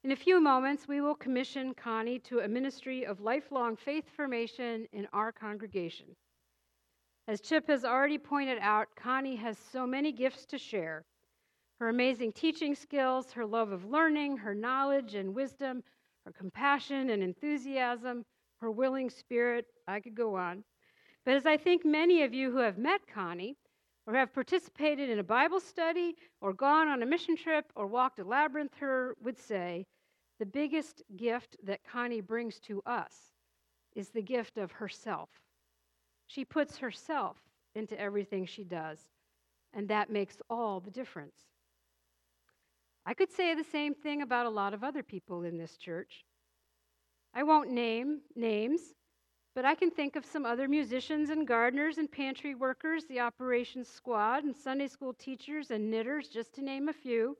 In 0.05 0.13
a 0.13 0.17
few 0.17 0.41
moments, 0.41 0.87
we 0.87 1.01
will 1.01 1.15
commission 1.15 1.73
Connie 1.75 2.19
to 2.21 2.41
a 2.41 2.49
ministry 2.49 3.07
of 3.07 3.21
lifelong 3.21 3.75
faith 3.75 4.05
formation 4.15 4.87
in 4.93 5.09
our 5.13 5.33
congregation. 5.33 6.15
As 7.27 7.41
Chip 7.41 7.69
has 7.69 7.87
already 7.87 8.19
pointed 8.19 8.59
out, 8.61 8.89
Connie 8.97 9.37
has 9.37 9.57
so 9.57 9.87
many 9.87 10.13
gifts 10.13 10.45
to 10.47 10.59
share 10.59 11.05
her 11.81 11.89
amazing 11.89 12.33
teaching 12.33 12.75
skills, 12.75 13.33
her 13.33 13.47
love 13.47 13.73
of 13.73 13.87
learning, 13.87 14.37
her 14.37 14.55
knowledge 14.55 15.15
and 15.15 15.35
wisdom, 15.35 15.83
her 16.25 16.33
compassion 16.33 17.11
and 17.11 17.23
enthusiasm, 17.23 18.25
her 18.61 18.71
willing 18.71 19.11
spirit. 19.11 19.67
I 19.89 20.01
could 20.01 20.15
go 20.15 20.37
on. 20.37 20.65
But 21.25 21.35
as 21.35 21.47
I 21.47 21.57
think 21.57 21.85
many 21.85 22.23
of 22.23 22.35
you 22.35 22.51
who 22.51 22.59
have 22.59 22.79
met 22.79 23.07
Connie, 23.07 23.57
or 24.07 24.15
have 24.15 24.35
participated 24.35 25.09
in 25.09 25.19
a 25.19 25.25
Bible 25.25 25.61
study, 25.61 26.17
or 26.41 26.53
gone 26.53 26.89
on 26.89 27.03
a 27.03 27.07
mission 27.07 27.37
trip, 27.37 27.73
or 27.75 27.87
walked 27.87 28.19
a 28.19 28.25
labyrinth 28.25 28.75
her 28.77 29.17
would 29.23 29.39
say, 29.39 29.87
the 30.39 30.47
biggest 30.47 31.03
gift 31.17 31.57
that 31.63 31.85
Connie 31.85 32.21
brings 32.21 32.61
to 32.61 32.83
us 32.85 33.33
is 33.95 34.11
the 34.11 34.23
gift 34.23 34.59
of 34.59 34.73
herself. 34.73 35.31
She 36.27 36.45
puts 36.45 36.79
herself 36.79 37.39
into 37.75 37.99
everything 37.99 38.45
she 38.45 38.65
does, 38.65 38.99
and 39.73 39.89
that 39.89 40.11
makes 40.11 40.37
all 40.51 40.81
the 40.81 40.91
difference. 40.91 41.37
I 43.07 43.15
could 43.15 43.31
say 43.31 43.55
the 43.55 43.65
same 43.65 43.95
thing 43.95 44.23
about 44.23 44.47
a 44.47 44.51
lot 44.51 44.75
of 44.75 44.83
other 44.85 45.03
people 45.03 45.45
in 45.45 45.57
this 45.57 45.77
church. 45.77 46.25
I 47.33 47.43
won't 47.43 47.71
name 47.71 48.21
names, 48.35 48.81
But 49.55 49.65
I 49.65 49.77
can 49.77 49.91
think 49.91 50.17
of 50.17 50.27
some 50.27 50.45
other 50.45 50.67
musicians 50.67 51.31
and 51.31 51.47
gardeners 51.47 51.99
and 51.99 52.11
pantry 52.11 52.57
workers, 52.57 53.05
the 53.05 53.21
operations 53.21 53.89
squad, 53.89 54.43
and 54.43 54.55
Sunday 54.55 54.89
school 54.89 55.15
teachers 55.15 55.71
and 55.71 55.91
knitters, 55.91 56.29
just 56.29 56.55
to 56.55 56.63
name 56.63 56.89
a 56.89 56.93
few, 56.93 57.37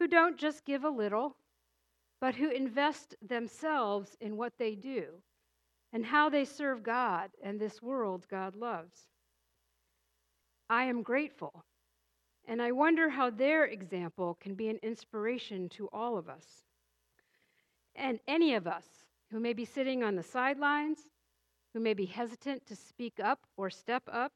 who 0.00 0.08
don't 0.08 0.36
just 0.36 0.64
give 0.64 0.82
a 0.82 0.90
little, 0.90 1.36
but 2.20 2.34
who 2.34 2.50
invest 2.50 3.14
themselves 3.22 4.16
in 4.20 4.36
what 4.36 4.54
they 4.58 4.74
do 4.74 5.04
and 5.92 6.04
how 6.04 6.28
they 6.28 6.44
serve 6.44 6.82
God 6.82 7.30
and 7.42 7.60
this 7.60 7.80
world 7.80 8.26
God 8.28 8.56
loves. 8.56 9.06
I 10.68 10.84
am 10.84 11.02
grateful, 11.02 11.64
and 12.46 12.60
I 12.60 12.72
wonder 12.72 13.08
how 13.08 13.30
their 13.30 13.64
example 13.66 14.36
can 14.40 14.54
be 14.54 14.68
an 14.68 14.78
inspiration 14.82 15.68
to 15.70 15.88
all 15.92 16.16
of 16.16 16.28
us. 16.28 16.64
And 17.94 18.18
any 18.26 18.54
of 18.54 18.66
us 18.66 18.86
who 19.30 19.40
may 19.40 19.52
be 19.52 19.64
sitting 19.64 20.02
on 20.02 20.16
the 20.16 20.22
sidelines, 20.22 20.98
who 21.74 21.80
may 21.80 21.94
be 21.94 22.06
hesitant 22.06 22.66
to 22.66 22.76
speak 22.76 23.20
up 23.22 23.40
or 23.56 23.70
step 23.70 24.02
up, 24.10 24.32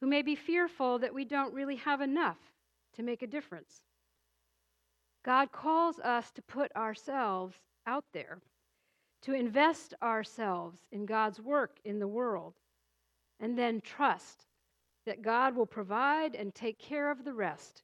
who 0.00 0.06
may 0.06 0.22
be 0.22 0.34
fearful 0.34 0.98
that 0.98 1.14
we 1.14 1.24
don't 1.24 1.54
really 1.54 1.76
have 1.76 2.00
enough 2.00 2.38
to 2.94 3.02
make 3.02 3.22
a 3.22 3.26
difference. 3.26 3.80
God 5.24 5.50
calls 5.52 5.98
us 6.00 6.30
to 6.32 6.42
put 6.42 6.74
ourselves 6.76 7.56
out 7.86 8.04
there, 8.12 8.38
to 9.22 9.32
invest 9.32 9.94
ourselves 10.02 10.78
in 10.92 11.06
God's 11.06 11.40
work 11.40 11.78
in 11.84 11.98
the 11.98 12.08
world, 12.08 12.54
and 13.40 13.58
then 13.58 13.80
trust 13.80 14.46
that 15.06 15.22
God 15.22 15.56
will 15.56 15.66
provide 15.66 16.34
and 16.34 16.54
take 16.54 16.78
care 16.78 17.10
of 17.10 17.24
the 17.24 17.32
rest, 17.32 17.82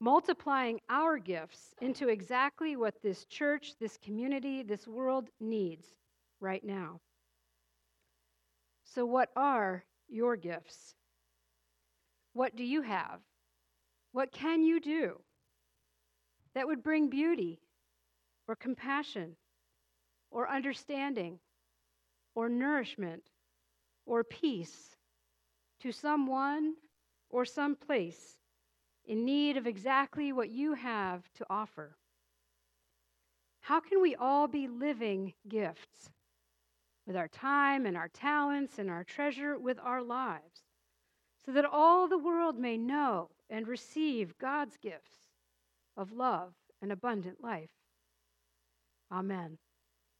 multiplying 0.00 0.80
our 0.88 1.18
gifts 1.18 1.74
into 1.80 2.08
exactly 2.08 2.76
what 2.76 2.94
this 3.02 3.24
church, 3.26 3.74
this 3.78 3.98
community, 3.98 4.62
this 4.62 4.86
world 4.86 5.28
needs 5.40 5.86
right 6.40 6.64
now. 6.64 7.00
So, 8.94 9.06
what 9.06 9.30
are 9.36 9.84
your 10.08 10.36
gifts? 10.36 10.94
What 12.32 12.56
do 12.56 12.64
you 12.64 12.82
have? 12.82 13.20
What 14.12 14.32
can 14.32 14.62
you 14.62 14.80
do? 14.80 15.20
that 16.58 16.66
would 16.66 16.82
bring 16.82 17.08
beauty 17.08 17.60
or 18.48 18.56
compassion 18.56 19.36
or 20.30 20.50
understanding 20.50 21.38
or 22.34 22.48
nourishment 22.48 23.22
or 24.06 24.24
peace 24.24 24.96
to 25.80 25.92
someone 25.92 26.74
or 27.30 27.44
some 27.44 27.76
place 27.76 28.38
in 29.06 29.24
need 29.24 29.56
of 29.56 29.68
exactly 29.68 30.32
what 30.32 30.50
you 30.50 30.74
have 30.74 31.22
to 31.34 31.46
offer. 31.48 31.96
How 33.60 33.78
can 33.80 34.02
we 34.02 34.16
all 34.16 34.48
be 34.48 34.66
living 34.66 35.34
gifts 35.48 36.10
with 37.08 37.16
our 37.16 37.26
time 37.26 37.86
and 37.86 37.96
our 37.96 38.08
talents 38.08 38.78
and 38.78 38.88
our 38.88 39.02
treasure 39.02 39.58
with 39.58 39.80
our 39.80 40.02
lives 40.02 40.62
so 41.44 41.50
that 41.50 41.64
all 41.64 42.06
the 42.06 42.18
world 42.18 42.56
may 42.56 42.76
know 42.78 43.30
and 43.50 43.66
receive 43.66 44.38
God's 44.38 44.76
gifts? 44.76 45.28
of 45.98 46.12
love 46.12 46.54
and 46.80 46.92
abundant 46.92 47.42
life. 47.42 47.68
Amen. 49.10 49.58